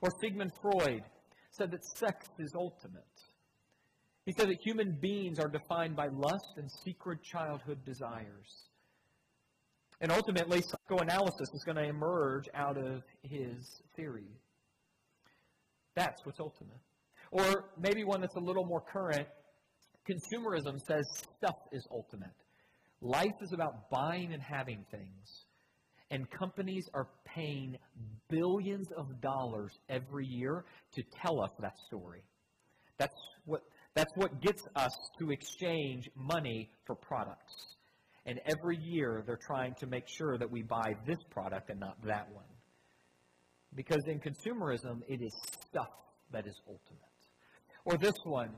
Or 0.00 0.10
Sigmund 0.20 0.52
Freud 0.60 1.02
said 1.50 1.70
that 1.70 1.84
sex 1.84 2.26
is 2.38 2.52
ultimate. 2.54 3.02
He 4.24 4.32
said 4.32 4.48
that 4.48 4.58
human 4.62 4.98
beings 5.00 5.38
are 5.38 5.48
defined 5.48 5.96
by 5.96 6.08
lust 6.08 6.54
and 6.56 6.70
secret 6.84 7.22
childhood 7.22 7.84
desires. 7.84 8.68
And 10.00 10.10
ultimately, 10.10 10.62
psychoanalysis 10.62 11.48
is 11.54 11.62
going 11.64 11.76
to 11.76 11.84
emerge 11.84 12.48
out 12.54 12.76
of 12.76 13.02
his 13.22 13.82
theory. 13.94 14.30
That's 15.94 16.24
what's 16.24 16.40
ultimate. 16.40 16.80
Or 17.30 17.70
maybe 17.78 18.04
one 18.04 18.20
that's 18.20 18.36
a 18.36 18.40
little 18.40 18.64
more 18.64 18.80
current 18.80 19.28
consumerism 20.08 20.80
says 20.86 21.04
stuff 21.38 21.56
is 21.70 21.86
ultimate. 21.90 22.34
Life 23.00 23.34
is 23.40 23.52
about 23.52 23.90
buying 23.90 24.32
and 24.32 24.42
having 24.42 24.84
things. 24.90 25.46
And 26.12 26.30
companies 26.30 26.84
are 26.92 27.08
paying 27.24 27.78
billions 28.28 28.86
of 28.98 29.06
dollars 29.22 29.72
every 29.88 30.26
year 30.26 30.66
to 30.94 31.02
tell 31.22 31.40
us 31.40 31.50
that 31.58 31.72
story. 31.86 32.22
That's 32.98 33.14
what 33.46 33.62
that's 33.94 34.12
what 34.14 34.42
gets 34.42 34.62
us 34.76 34.92
to 35.18 35.30
exchange 35.30 36.10
money 36.14 36.70
for 36.86 36.94
products. 36.94 37.54
And 38.26 38.40
every 38.44 38.76
year 38.76 39.24
they're 39.26 39.40
trying 39.46 39.74
to 39.80 39.86
make 39.86 40.04
sure 40.06 40.36
that 40.36 40.50
we 40.50 40.62
buy 40.62 40.94
this 41.06 41.18
product 41.30 41.70
and 41.70 41.80
not 41.80 41.96
that 42.04 42.30
one. 42.30 42.44
Because 43.74 44.02
in 44.06 44.20
consumerism, 44.20 45.00
it 45.08 45.22
is 45.22 45.34
stuff 45.66 45.90
that 46.30 46.46
is 46.46 46.60
ultimate. 46.68 47.00
Or 47.86 47.96
this 47.96 48.18
one 48.24 48.50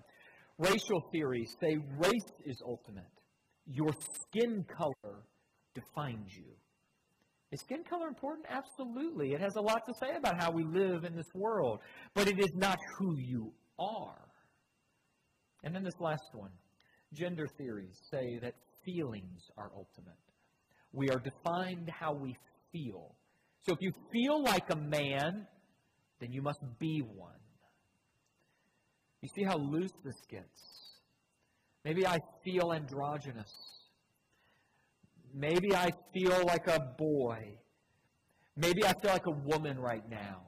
racial 0.58 1.08
theories 1.12 1.54
say 1.60 1.78
race 1.98 2.32
is 2.44 2.60
ultimate. 2.66 3.04
Your 3.66 3.92
skin 3.92 4.64
color 4.76 5.22
defines 5.72 6.34
you. 6.36 6.50
Is 7.54 7.60
skin 7.60 7.84
color 7.88 8.08
important? 8.08 8.46
Absolutely. 8.50 9.32
It 9.32 9.40
has 9.40 9.54
a 9.54 9.60
lot 9.60 9.86
to 9.86 9.94
say 10.00 10.16
about 10.16 10.42
how 10.42 10.50
we 10.50 10.64
live 10.64 11.04
in 11.04 11.14
this 11.14 11.32
world. 11.34 11.78
But 12.12 12.26
it 12.26 12.40
is 12.40 12.50
not 12.56 12.76
who 12.98 13.16
you 13.16 13.52
are. 13.78 14.18
And 15.62 15.72
then 15.72 15.84
this 15.84 16.00
last 16.00 16.24
one 16.32 16.50
gender 17.12 17.46
theories 17.56 17.96
say 18.10 18.40
that 18.42 18.54
feelings 18.84 19.40
are 19.56 19.70
ultimate. 19.72 20.18
We 20.92 21.10
are 21.10 21.20
defined 21.20 21.88
how 21.96 22.12
we 22.12 22.36
feel. 22.72 23.14
So 23.60 23.72
if 23.72 23.78
you 23.80 23.92
feel 24.12 24.42
like 24.42 24.68
a 24.70 24.76
man, 24.76 25.46
then 26.18 26.32
you 26.32 26.42
must 26.42 26.58
be 26.80 27.02
one. 27.06 27.38
You 29.22 29.28
see 29.32 29.44
how 29.44 29.58
loose 29.58 29.92
this 30.04 30.20
gets. 30.28 30.90
Maybe 31.84 32.04
I 32.04 32.18
feel 32.44 32.72
androgynous. 32.72 33.52
Maybe 35.34 35.74
I 35.74 35.90
feel 36.12 36.44
like 36.46 36.66
a 36.68 36.80
boy. 36.96 37.58
Maybe 38.56 38.84
I 38.84 38.92
feel 39.00 39.10
like 39.10 39.26
a 39.26 39.30
woman 39.30 39.78
right 39.78 40.08
now. 40.08 40.42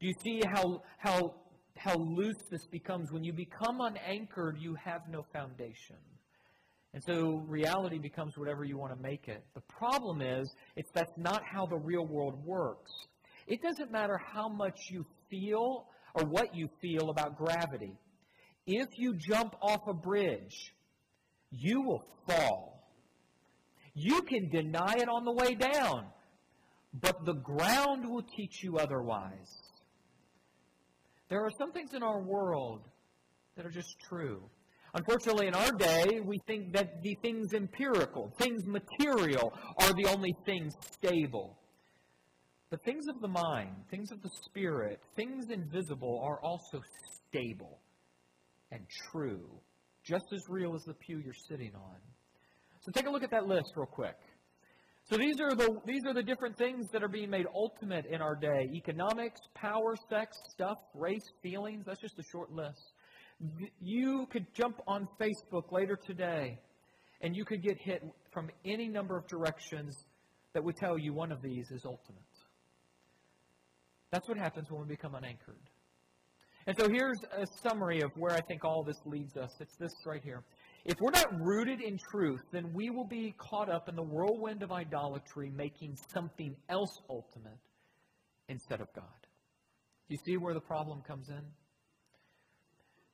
Do 0.00 0.06
you 0.06 0.14
see 0.22 0.42
how, 0.46 0.82
how, 0.98 1.34
how 1.76 1.94
loose 1.94 2.36
this 2.50 2.66
becomes? 2.66 3.10
When 3.10 3.24
you 3.24 3.32
become 3.32 3.80
unanchored, 3.80 4.58
you 4.60 4.76
have 4.84 5.02
no 5.10 5.24
foundation. 5.32 5.96
And 6.94 7.02
so 7.02 7.42
reality 7.46 7.98
becomes 7.98 8.36
whatever 8.36 8.64
you 8.64 8.78
want 8.78 8.94
to 8.94 9.02
make 9.02 9.28
it. 9.28 9.44
The 9.54 9.60
problem 9.62 10.22
is, 10.22 10.52
it's 10.76 10.90
that's 10.92 11.12
not 11.16 11.42
how 11.44 11.66
the 11.66 11.76
real 11.76 12.06
world 12.06 12.44
works. 12.44 12.92
It 13.46 13.62
doesn't 13.62 13.90
matter 13.90 14.18
how 14.18 14.48
much 14.48 14.78
you 14.90 15.04
feel 15.30 15.86
or 16.14 16.24
what 16.24 16.54
you 16.54 16.68
feel 16.80 17.10
about 17.10 17.36
gravity. 17.36 17.98
If 18.66 18.98
you 18.98 19.14
jump 19.14 19.54
off 19.62 19.80
a 19.86 19.94
bridge, 19.94 20.74
you 21.50 21.82
will 21.82 22.04
fall. 22.26 22.77
You 24.00 24.22
can 24.22 24.48
deny 24.48 24.94
it 24.96 25.08
on 25.08 25.24
the 25.24 25.32
way 25.32 25.54
down, 25.54 26.06
but 26.94 27.24
the 27.24 27.34
ground 27.34 28.08
will 28.08 28.22
teach 28.22 28.62
you 28.62 28.78
otherwise. 28.78 29.50
There 31.28 31.44
are 31.44 31.50
some 31.58 31.72
things 31.72 31.94
in 31.94 32.04
our 32.04 32.20
world 32.20 32.82
that 33.56 33.66
are 33.66 33.70
just 33.70 33.96
true. 34.08 34.42
Unfortunately, 34.94 35.48
in 35.48 35.54
our 35.54 35.72
day, 35.72 36.20
we 36.24 36.38
think 36.46 36.72
that 36.74 37.02
the 37.02 37.16
things 37.22 37.52
empirical, 37.54 38.32
things 38.38 38.66
material, 38.66 39.52
are 39.80 39.92
the 39.92 40.06
only 40.06 40.32
things 40.46 40.74
stable. 40.92 41.58
But 42.70 42.84
things 42.84 43.08
of 43.08 43.20
the 43.20 43.28
mind, 43.28 43.74
things 43.90 44.12
of 44.12 44.22
the 44.22 44.30
spirit, 44.44 45.00
things 45.16 45.50
invisible 45.50 46.22
are 46.24 46.40
also 46.40 46.80
stable 47.28 47.80
and 48.70 48.82
true, 49.10 49.48
just 50.04 50.26
as 50.32 50.42
real 50.48 50.76
as 50.76 50.84
the 50.84 50.94
pew 50.94 51.18
you're 51.18 51.34
sitting 51.48 51.72
on. 51.74 51.96
So 52.88 52.92
take 52.92 53.06
a 53.06 53.10
look 53.10 53.22
at 53.22 53.30
that 53.32 53.46
list 53.46 53.72
real 53.76 53.84
quick. 53.84 54.16
So 55.10 55.18
these 55.18 55.42
are 55.42 55.54
the 55.54 55.78
these 55.84 56.06
are 56.06 56.14
the 56.14 56.22
different 56.22 56.56
things 56.56 56.86
that 56.92 57.02
are 57.02 57.08
being 57.08 57.28
made 57.28 57.44
ultimate 57.54 58.06
in 58.06 58.22
our 58.22 58.34
day: 58.34 58.70
economics, 58.72 59.40
power, 59.54 59.94
sex, 60.08 60.38
stuff, 60.48 60.78
race, 60.94 61.24
feelings. 61.42 61.84
That's 61.84 62.00
just 62.00 62.18
a 62.18 62.22
short 62.32 62.50
list. 62.50 62.80
You 63.78 64.26
could 64.32 64.46
jump 64.54 64.80
on 64.86 65.06
Facebook 65.20 65.70
later 65.70 65.98
today, 66.02 66.58
and 67.20 67.36
you 67.36 67.44
could 67.44 67.62
get 67.62 67.76
hit 67.78 68.02
from 68.32 68.48
any 68.64 68.88
number 68.88 69.18
of 69.18 69.26
directions 69.26 69.94
that 70.54 70.64
would 70.64 70.76
tell 70.76 70.98
you 70.98 71.12
one 71.12 71.30
of 71.30 71.42
these 71.42 71.70
is 71.70 71.84
ultimate. 71.84 72.22
That's 74.12 74.26
what 74.26 74.38
happens 74.38 74.70
when 74.70 74.80
we 74.80 74.88
become 74.88 75.14
unanchored. 75.14 75.60
And 76.66 76.76
so 76.78 76.88
here's 76.88 77.18
a 77.36 77.46
summary 77.62 78.00
of 78.00 78.10
where 78.16 78.32
I 78.32 78.40
think 78.48 78.64
all 78.64 78.82
this 78.82 79.00
leads 79.04 79.36
us. 79.36 79.50
It's 79.60 79.76
this 79.76 79.92
right 80.06 80.22
here. 80.22 80.42
If 80.88 80.98
we're 81.02 81.10
not 81.10 81.38
rooted 81.38 81.82
in 81.82 81.98
truth, 82.10 82.40
then 82.50 82.72
we 82.72 82.88
will 82.88 83.04
be 83.04 83.34
caught 83.36 83.70
up 83.70 83.90
in 83.90 83.94
the 83.94 84.02
whirlwind 84.02 84.62
of 84.62 84.72
idolatry, 84.72 85.52
making 85.54 85.98
something 86.14 86.56
else 86.70 86.98
ultimate 87.10 87.58
instead 88.48 88.80
of 88.80 88.88
God. 88.96 89.04
You 90.08 90.16
see 90.24 90.38
where 90.38 90.54
the 90.54 90.62
problem 90.62 91.02
comes 91.06 91.28
in? 91.28 91.42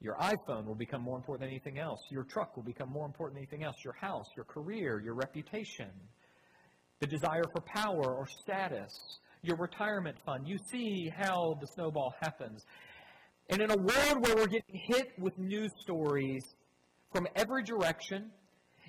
Your 0.01 0.15
iPhone 0.19 0.67
will 0.67 0.77
become 0.77 1.03
more 1.03 1.17
important 1.17 1.41
than 1.41 1.51
anything 1.51 1.81
else. 1.81 1.99
Your 2.13 2.23
truck 2.23 2.55
will 2.55 2.63
become 2.63 2.91
more 2.91 3.07
important 3.07 3.35
than 3.35 3.43
anything 3.43 3.65
else. 3.65 3.75
Your 3.85 3.97
house, 4.01 4.27
your 4.37 4.45
career, 4.45 5.01
your 5.01 5.15
reputation, 5.15 5.91
the 7.01 7.09
desire 7.09 7.43
for 7.53 7.61
power 7.75 8.15
or 8.15 8.29
status, 8.45 8.97
your 9.43 9.57
retirement 9.57 10.17
fund. 10.25 10.47
You 10.47 10.59
see 10.71 11.11
how 11.13 11.59
the 11.61 11.67
snowball 11.75 12.15
happens. 12.21 12.65
And 13.51 13.61
in 13.61 13.73
a 13.73 13.77
world 13.77 14.25
where 14.25 14.37
we're 14.37 14.47
getting 14.47 14.81
hit 14.87 15.09
with 15.19 15.37
news 15.39 15.73
stories 15.81 16.45
from 17.15 17.29
every 17.37 17.63
direction. 17.63 18.31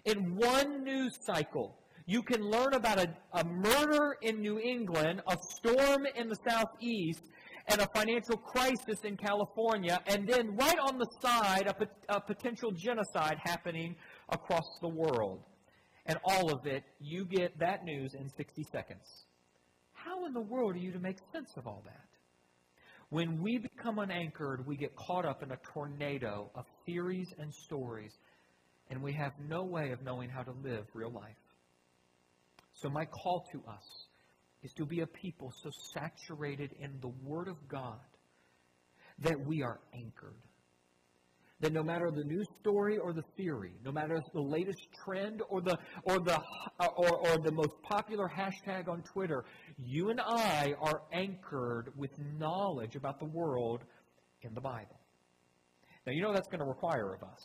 In 0.06 0.36
one 0.36 0.84
news 0.84 1.18
cycle, 1.22 1.78
you 2.08 2.24
can 2.24 2.42
learn 2.42 2.74
about 2.74 3.00
a, 3.00 3.08
a 3.34 3.46
murder 3.46 4.18
in 4.22 4.42
New 4.42 4.60
England, 4.60 5.22
a 5.28 5.38
storm 5.50 6.08
in 6.16 6.28
the 6.30 6.38
southeast, 6.48 7.22
and 7.68 7.82
a 7.82 7.88
financial 7.96 8.38
crisis 8.38 9.00
in 9.04 9.16
California, 9.16 10.00
and 10.08 10.28
then 10.28 10.56
right 10.56 10.78
on 10.80 10.98
the 10.98 11.08
side, 11.22 11.68
a, 11.68 12.16
a 12.16 12.20
potential 12.20 12.72
genocide 12.72 13.38
happening 13.44 13.96
across 14.30 14.66
the 14.82 14.88
world. 14.88 15.44
And 16.08 16.18
all 16.24 16.52
of 16.52 16.66
it, 16.68 16.84
you 17.00 17.26
get 17.26 17.58
that 17.60 17.84
news 17.84 18.14
in 18.14 18.30
60 18.30 18.64
seconds. 18.72 19.26
How 19.94 20.26
in 20.26 20.34
the 20.34 20.42
world 20.42 20.76
are 20.76 20.80
you 20.80 20.92
to 20.92 21.00
make 21.00 21.18
sense 21.32 21.50
of 21.58 21.66
all 21.66 21.84
that? 21.86 22.05
When 23.10 23.42
we 23.42 23.60
become 23.60 24.00
unanchored, 24.00 24.66
we 24.66 24.78
get 24.78 24.96
caught 24.96 25.26
up 25.26 25.44
in 25.44 25.52
a 25.52 25.58
tornado 25.74 26.50
of 26.56 26.66
theories 26.86 27.28
and 27.38 27.54
stories, 27.66 28.12
and 28.90 29.02
we 29.02 29.14
have 29.14 29.32
no 29.48 29.64
way 29.64 29.92
of 29.92 30.02
knowing 30.02 30.30
how 30.30 30.44
to 30.44 30.52
live 30.64 30.86
real 30.94 31.12
life. 31.12 31.36
So, 32.74 32.90
my 32.90 33.06
call 33.06 33.46
to 33.52 33.60
us 33.70 33.84
is 34.64 34.74
to 34.74 34.86
be 34.86 35.02
a 35.02 35.08
people 35.08 35.54
so 35.64 35.70
saturated 35.94 36.72
in 36.80 37.00
the 37.02 37.12
Word 37.24 37.48
of 37.48 37.56
God 37.70 38.00
that 39.20 39.40
we 39.46 39.62
are 39.62 39.80
anchored 39.94 40.36
that 41.62 41.72
no 41.72 41.84
matter 41.84 42.12
the 42.12 42.24
news 42.24 42.48
story 42.60 42.98
or 42.98 43.14
the 43.14 43.24
theory, 43.38 43.72
no 43.84 43.92
matter 43.92 44.22
the 44.34 44.42
latest 44.42 44.88
trend 45.04 45.42
or 45.50 45.62
the 45.62 45.78
or 46.04 46.20
the 46.20 46.38
uh, 46.80 46.88
or, 46.98 47.30
or 47.30 47.38
the 47.38 47.52
most 47.52 47.72
popular 47.84 48.30
hashtag 48.30 48.90
on 48.90 49.02
Twitter, 49.04 49.46
you 49.78 50.10
and 50.10 50.20
I 50.20 50.74
are 50.82 51.04
anchored 51.14 51.94
with 51.96 52.12
knowledge 52.38 52.96
about 52.96 53.20
the 53.20 53.26
world 53.26 53.84
in 54.42 54.54
the 54.54 54.62
Bible. 54.62 55.00
Now 56.06 56.14
you 56.14 56.22
know 56.22 56.34
that's 56.34 56.48
going 56.48 56.60
to 56.60 56.66
require 56.66 57.14
of 57.14 57.24
us. 57.24 57.42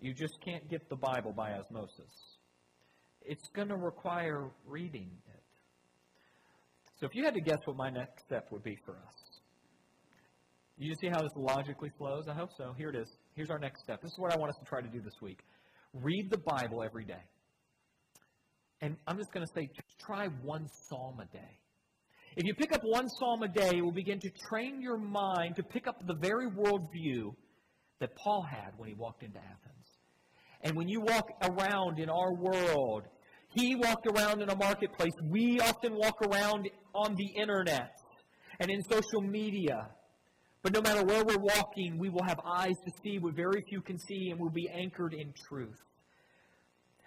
You 0.00 0.14
just 0.14 0.38
can't 0.44 0.68
get 0.68 0.88
the 0.88 0.96
Bible 0.96 1.32
by 1.32 1.52
osmosis. 1.52 2.38
It's 3.22 3.48
going 3.54 3.68
to 3.68 3.76
require 3.76 4.50
reading 4.66 5.10
it. 5.26 5.42
So 7.00 7.06
if 7.06 7.14
you 7.14 7.24
had 7.24 7.34
to 7.34 7.40
guess 7.40 7.58
what 7.66 7.76
my 7.76 7.90
next 7.90 8.24
step 8.24 8.46
would 8.50 8.62
be 8.62 8.76
for 8.84 8.92
us, 8.92 9.25
you 10.84 10.94
see 11.00 11.08
how 11.08 11.22
this 11.22 11.32
logically 11.36 11.90
flows? 11.96 12.24
I 12.28 12.34
hope 12.34 12.50
so. 12.56 12.74
Here 12.76 12.90
it 12.90 12.96
is. 12.96 13.08
Here's 13.34 13.50
our 13.50 13.58
next 13.58 13.82
step. 13.82 14.02
This 14.02 14.12
is 14.12 14.18
what 14.18 14.32
I 14.32 14.36
want 14.36 14.50
us 14.50 14.58
to 14.58 14.66
try 14.66 14.80
to 14.82 14.88
do 14.88 15.00
this 15.00 15.14
week. 15.22 15.40
Read 15.94 16.30
the 16.30 16.38
Bible 16.38 16.82
every 16.82 17.04
day. 17.04 17.22
And 18.82 18.96
I'm 19.06 19.16
just 19.16 19.32
going 19.32 19.46
to 19.46 19.52
say, 19.54 19.70
just 19.74 19.98
try 20.04 20.26
one 20.42 20.66
psalm 20.88 21.20
a 21.20 21.26
day. 21.32 21.58
If 22.36 22.44
you 22.44 22.54
pick 22.54 22.74
up 22.74 22.82
one 22.84 23.08
psalm 23.08 23.42
a 23.42 23.48
day, 23.48 23.78
it 23.78 23.82
will 23.82 23.92
begin 23.92 24.20
to 24.20 24.30
train 24.50 24.82
your 24.82 24.98
mind 24.98 25.56
to 25.56 25.62
pick 25.62 25.86
up 25.86 26.06
the 26.06 26.14
very 26.20 26.50
worldview 26.50 27.34
that 28.00 28.14
Paul 28.14 28.42
had 28.42 28.72
when 28.76 28.90
he 28.90 28.94
walked 28.94 29.22
into 29.22 29.38
Athens. 29.38 29.86
And 30.60 30.76
when 30.76 30.88
you 30.88 31.00
walk 31.00 31.28
around 31.42 31.98
in 31.98 32.10
our 32.10 32.34
world, 32.34 33.04
he 33.54 33.74
walked 33.74 34.06
around 34.06 34.42
in 34.42 34.50
a 34.50 34.56
marketplace. 34.56 35.12
We 35.30 35.60
often 35.60 35.94
walk 35.94 36.20
around 36.20 36.68
on 36.94 37.14
the 37.14 37.40
internet 37.40 37.92
and 38.60 38.70
in 38.70 38.82
social 38.82 39.22
media. 39.22 39.88
But 40.66 40.72
no 40.72 40.82
matter 40.82 41.04
where 41.04 41.24
we're 41.24 41.38
walking, 41.38 41.96
we 41.96 42.08
will 42.08 42.24
have 42.24 42.40
eyes 42.44 42.74
to 42.84 42.92
see 43.00 43.20
what 43.20 43.36
very 43.36 43.62
few 43.68 43.80
can 43.80 44.00
see, 44.00 44.30
and 44.30 44.40
we'll 44.40 44.50
be 44.50 44.68
anchored 44.68 45.14
in 45.14 45.32
truth. 45.48 45.78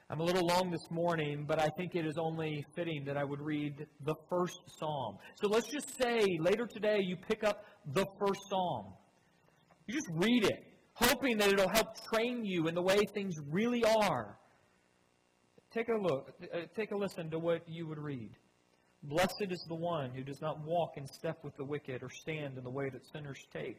I'm 0.09 0.21
a 0.21 0.23
little 0.23 0.47
long 0.47 0.71
this 0.71 0.89
morning, 0.89 1.43
but 1.45 1.59
I 1.59 1.67
think 1.75 1.93
it 1.93 2.05
is 2.05 2.17
only 2.17 2.65
fitting 2.73 3.03
that 3.03 3.17
I 3.17 3.25
would 3.25 3.41
read 3.41 3.85
the 4.05 4.15
first 4.29 4.61
psalm. 4.79 5.17
So 5.41 5.49
let's 5.49 5.67
just 5.67 5.89
say 6.01 6.39
later 6.39 6.67
today 6.67 6.99
you 7.01 7.17
pick 7.17 7.43
up 7.43 7.65
the 7.93 8.05
first 8.17 8.39
psalm. 8.49 8.93
You 9.87 9.93
just 9.93 10.07
read 10.13 10.45
it, 10.45 10.63
hoping 10.93 11.37
that 11.39 11.49
it'll 11.49 11.67
help 11.67 11.97
train 12.13 12.45
you 12.45 12.69
in 12.69 12.75
the 12.75 12.81
way 12.81 12.99
things 13.13 13.35
really 13.51 13.83
are. 13.83 14.37
Take 15.73 15.89
a 15.89 16.01
look, 16.01 16.31
uh, 16.53 16.59
take 16.77 16.91
a 16.91 16.97
listen 16.97 17.29
to 17.31 17.39
what 17.39 17.67
you 17.67 17.87
would 17.87 17.99
read. 17.99 18.31
Blessed 19.03 19.47
is 19.49 19.63
the 19.67 19.75
one 19.75 20.11
who 20.11 20.23
does 20.23 20.41
not 20.41 20.65
walk 20.65 20.97
in 20.97 21.07
step 21.07 21.37
with 21.43 21.55
the 21.55 21.63
wicked, 21.63 22.03
or 22.03 22.09
stand 22.09 22.57
in 22.57 22.63
the 22.63 22.69
way 22.69 22.89
that 22.89 23.01
sinners 23.13 23.39
take, 23.53 23.77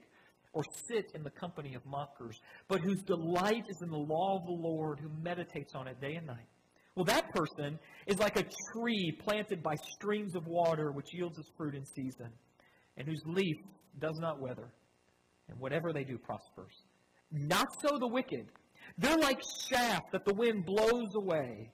or 0.52 0.64
sit 0.88 1.10
in 1.14 1.22
the 1.22 1.30
company 1.30 1.74
of 1.74 1.84
mockers, 1.84 2.40
but 2.68 2.80
whose 2.80 3.02
delight 3.02 3.64
is 3.68 3.82
in 3.82 3.90
the 3.90 3.96
law 3.96 4.38
of 4.38 4.46
the 4.46 4.52
Lord, 4.52 4.98
who 4.98 5.10
meditates 5.22 5.74
on 5.74 5.86
it 5.86 6.00
day 6.00 6.14
and 6.14 6.26
night. 6.26 6.48
Well, 6.94 7.04
that 7.04 7.30
person 7.30 7.78
is 8.06 8.18
like 8.18 8.36
a 8.38 8.44
tree 8.72 9.16
planted 9.22 9.62
by 9.62 9.74
streams 9.92 10.34
of 10.34 10.46
water, 10.46 10.90
which 10.90 11.14
yields 11.14 11.38
its 11.38 11.50
fruit 11.56 11.74
in 11.74 11.84
season, 11.84 12.30
and 12.96 13.06
whose 13.06 13.22
leaf 13.26 13.56
does 14.00 14.18
not 14.18 14.40
wither, 14.40 14.72
and 15.48 15.58
whatever 15.60 15.92
they 15.92 16.04
do 16.04 16.18
prospers. 16.18 16.74
Not 17.30 17.68
so 17.80 17.98
the 17.98 18.08
wicked. 18.08 18.46
They're 18.98 19.16
like 19.16 19.40
chaff 19.68 20.02
that 20.12 20.24
the 20.24 20.34
wind 20.34 20.64
blows 20.66 21.14
away. 21.14 21.70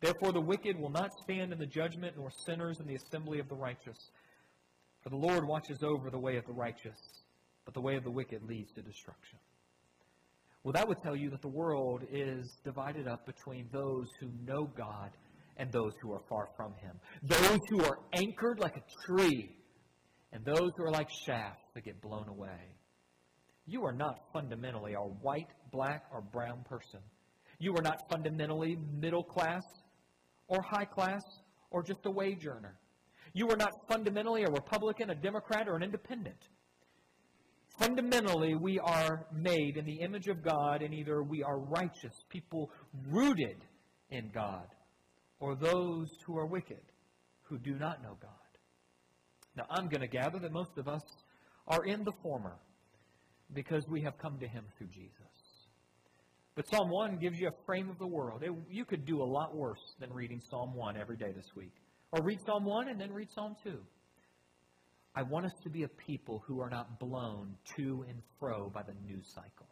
Therefore, 0.00 0.32
the 0.32 0.40
wicked 0.40 0.78
will 0.78 0.90
not 0.90 1.10
stand 1.22 1.52
in 1.52 1.58
the 1.58 1.66
judgment, 1.66 2.16
nor 2.16 2.30
sinners 2.44 2.80
in 2.80 2.86
the 2.86 2.96
assembly 2.96 3.38
of 3.38 3.48
the 3.48 3.54
righteous. 3.54 3.96
For 5.02 5.10
the 5.10 5.16
Lord 5.16 5.46
watches 5.46 5.82
over 5.82 6.10
the 6.10 6.18
way 6.18 6.36
of 6.36 6.44
the 6.46 6.52
righteous, 6.52 6.98
but 7.64 7.74
the 7.74 7.80
way 7.80 7.96
of 7.96 8.04
the 8.04 8.10
wicked 8.10 8.42
leads 8.42 8.72
to 8.72 8.82
destruction. 8.82 9.38
Well, 10.62 10.72
that 10.72 10.88
would 10.88 11.00
tell 11.02 11.16
you 11.16 11.30
that 11.30 11.42
the 11.42 11.48
world 11.48 12.02
is 12.10 12.58
divided 12.64 13.06
up 13.06 13.24
between 13.24 13.68
those 13.72 14.08
who 14.20 14.28
know 14.44 14.64
God 14.76 15.10
and 15.56 15.70
those 15.72 15.92
who 16.02 16.12
are 16.12 16.22
far 16.28 16.48
from 16.56 16.74
Him. 16.74 16.98
Those 17.22 17.60
who 17.70 17.84
are 17.84 17.98
anchored 18.12 18.58
like 18.58 18.76
a 18.76 18.82
tree, 19.06 19.56
and 20.32 20.44
those 20.44 20.72
who 20.76 20.84
are 20.84 20.90
like 20.90 21.08
shafts 21.24 21.64
that 21.74 21.84
get 21.84 22.02
blown 22.02 22.28
away. 22.28 22.74
You 23.64 23.84
are 23.84 23.92
not 23.92 24.18
fundamentally 24.32 24.94
a 24.94 25.00
white, 25.00 25.48
black, 25.72 26.04
or 26.12 26.20
brown 26.20 26.64
person. 26.68 27.00
You 27.58 27.74
are 27.76 27.82
not 27.82 28.10
fundamentally 28.10 28.76
middle 28.92 29.24
class 29.24 29.62
or 30.48 30.62
high 30.62 30.84
class 30.84 31.22
or 31.70 31.82
just 31.82 32.00
a 32.06 32.10
wage 32.10 32.46
earner. 32.46 32.78
You 33.32 33.50
are 33.50 33.56
not 33.56 33.72
fundamentally 33.88 34.44
a 34.44 34.50
Republican, 34.50 35.10
a 35.10 35.14
Democrat, 35.14 35.68
or 35.68 35.76
an 35.76 35.82
independent. 35.82 36.38
Fundamentally, 37.78 38.54
we 38.54 38.78
are 38.78 39.26
made 39.34 39.76
in 39.76 39.84
the 39.84 40.00
image 40.00 40.28
of 40.28 40.42
God, 40.42 40.80
and 40.80 40.94
either 40.94 41.22
we 41.22 41.42
are 41.42 41.58
righteous, 41.58 42.14
people 42.30 42.70
rooted 43.10 43.58
in 44.10 44.30
God, 44.32 44.66
or 45.40 45.54
those 45.54 46.08
who 46.26 46.38
are 46.38 46.46
wicked, 46.46 46.80
who 47.42 47.58
do 47.58 47.74
not 47.74 48.02
know 48.02 48.16
God. 48.22 48.30
Now, 49.56 49.66
I'm 49.70 49.88
going 49.88 50.00
to 50.00 50.08
gather 50.08 50.38
that 50.38 50.52
most 50.52 50.78
of 50.78 50.88
us 50.88 51.02
are 51.66 51.84
in 51.84 52.04
the 52.04 52.12
former 52.22 52.56
because 53.52 53.84
we 53.88 54.00
have 54.02 54.16
come 54.18 54.38
to 54.38 54.48
Him 54.48 54.64
through 54.78 54.88
Jesus. 54.88 55.35
But 56.56 56.66
Psalm 56.68 56.88
1 56.88 57.18
gives 57.18 57.38
you 57.38 57.48
a 57.48 57.64
frame 57.66 57.90
of 57.90 57.98
the 57.98 58.06
world. 58.06 58.42
It, 58.42 58.50
you 58.70 58.86
could 58.86 59.04
do 59.04 59.22
a 59.22 59.24
lot 59.24 59.54
worse 59.54 59.94
than 60.00 60.10
reading 60.10 60.40
Psalm 60.50 60.74
1 60.74 60.96
every 60.96 61.18
day 61.18 61.30
this 61.36 61.54
week. 61.54 61.74
Or 62.12 62.22
read 62.22 62.40
Psalm 62.46 62.64
1 62.64 62.88
and 62.88 62.98
then 62.98 63.12
read 63.12 63.30
Psalm 63.30 63.56
2. 63.62 63.78
I 65.14 65.22
want 65.22 65.44
us 65.44 65.52
to 65.64 65.70
be 65.70 65.82
a 65.82 65.88
people 65.88 66.42
who 66.46 66.60
are 66.60 66.70
not 66.70 66.98
blown 66.98 67.56
to 67.76 68.06
and 68.08 68.22
fro 68.40 68.70
by 68.70 68.82
the 68.82 68.94
news 69.06 69.26
cycle. 69.34 69.68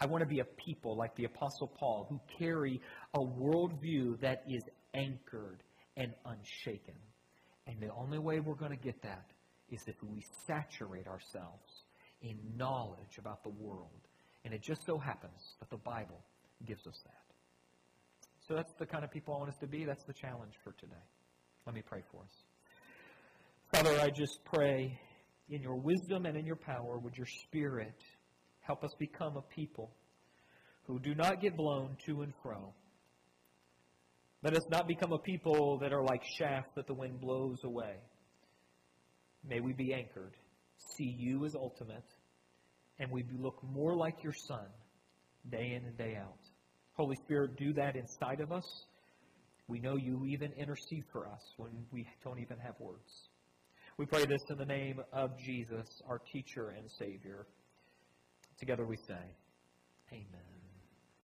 I 0.00 0.06
want 0.06 0.22
to 0.22 0.28
be 0.28 0.38
a 0.38 0.44
people 0.44 0.96
like 0.96 1.16
the 1.16 1.24
Apostle 1.24 1.66
Paul 1.66 2.06
who 2.08 2.20
carry 2.38 2.80
a 3.14 3.18
worldview 3.18 4.20
that 4.20 4.44
is 4.48 4.62
anchored 4.94 5.64
and 5.96 6.12
unshaken. 6.26 6.94
And 7.66 7.80
the 7.80 7.92
only 7.92 8.18
way 8.18 8.38
we're 8.38 8.54
going 8.54 8.76
to 8.76 8.84
get 8.84 9.02
that 9.02 9.26
is 9.68 9.82
if 9.88 9.96
we 10.02 10.24
saturate 10.46 11.08
ourselves 11.08 11.82
in 12.22 12.38
knowledge 12.56 13.18
about 13.18 13.42
the 13.42 13.50
world. 13.50 13.90
And 14.44 14.52
it 14.52 14.62
just 14.62 14.84
so 14.86 14.98
happens 14.98 15.56
that 15.60 15.70
the 15.70 15.78
Bible 15.78 16.22
gives 16.66 16.86
us 16.86 17.00
that. 17.04 17.24
So 18.46 18.54
that's 18.54 18.72
the 18.78 18.86
kind 18.86 19.04
of 19.04 19.10
people 19.10 19.34
I 19.34 19.38
want 19.38 19.50
us 19.50 19.58
to 19.60 19.66
be. 19.66 19.84
That's 19.84 20.04
the 20.04 20.12
challenge 20.12 20.52
for 20.62 20.72
today. 20.72 21.02
Let 21.66 21.74
me 21.74 21.82
pray 21.84 22.02
for 22.10 22.22
us. 22.22 22.44
Father, 23.72 23.98
I 24.00 24.10
just 24.10 24.38
pray 24.44 24.98
in 25.48 25.62
your 25.62 25.76
wisdom 25.76 26.26
and 26.26 26.36
in 26.36 26.44
your 26.44 26.56
power, 26.56 26.98
would 26.98 27.16
your 27.16 27.26
Spirit 27.46 27.96
help 28.60 28.84
us 28.84 28.90
become 28.98 29.36
a 29.36 29.42
people 29.54 29.90
who 30.86 30.98
do 30.98 31.14
not 31.14 31.40
get 31.40 31.56
blown 31.56 31.96
to 32.06 32.22
and 32.22 32.32
fro. 32.42 32.74
Let 34.42 34.54
us 34.54 34.62
not 34.70 34.86
become 34.86 35.12
a 35.12 35.18
people 35.18 35.78
that 35.80 35.92
are 35.92 36.02
like 36.02 36.22
chaff 36.38 36.64
that 36.76 36.86
the 36.86 36.94
wind 36.94 37.20
blows 37.20 37.58
away. 37.64 37.94
May 39.46 39.60
we 39.60 39.72
be 39.72 39.94
anchored, 39.94 40.34
see 40.96 41.14
you 41.18 41.44
as 41.46 41.54
ultimate, 41.54 42.04
and 42.98 43.10
we 43.10 43.24
look 43.38 43.62
more 43.62 43.96
like 43.96 44.22
your 44.22 44.34
Son 44.48 44.66
day 45.50 45.72
in 45.74 45.84
and 45.84 45.96
day 45.96 46.16
out. 46.20 46.38
Holy 46.94 47.16
Spirit, 47.24 47.56
do 47.56 47.72
that 47.74 47.96
inside 47.96 48.40
of 48.40 48.52
us. 48.52 48.64
We 49.66 49.80
know 49.80 49.96
you 49.96 50.26
even 50.26 50.52
intercede 50.52 51.04
for 51.10 51.26
us 51.26 51.40
when 51.56 51.70
we 51.90 52.06
don't 52.22 52.38
even 52.38 52.58
have 52.58 52.74
words. 52.78 53.28
We 53.96 54.06
pray 54.06 54.26
this 54.26 54.42
in 54.50 54.58
the 54.58 54.66
name 54.66 55.00
of 55.12 55.38
Jesus, 55.38 55.86
our 56.08 56.20
teacher 56.32 56.70
and 56.76 56.90
Savior. 56.98 57.46
Together 58.58 58.84
we 58.84 58.96
say, 58.96 59.22
Amen. 60.12 60.53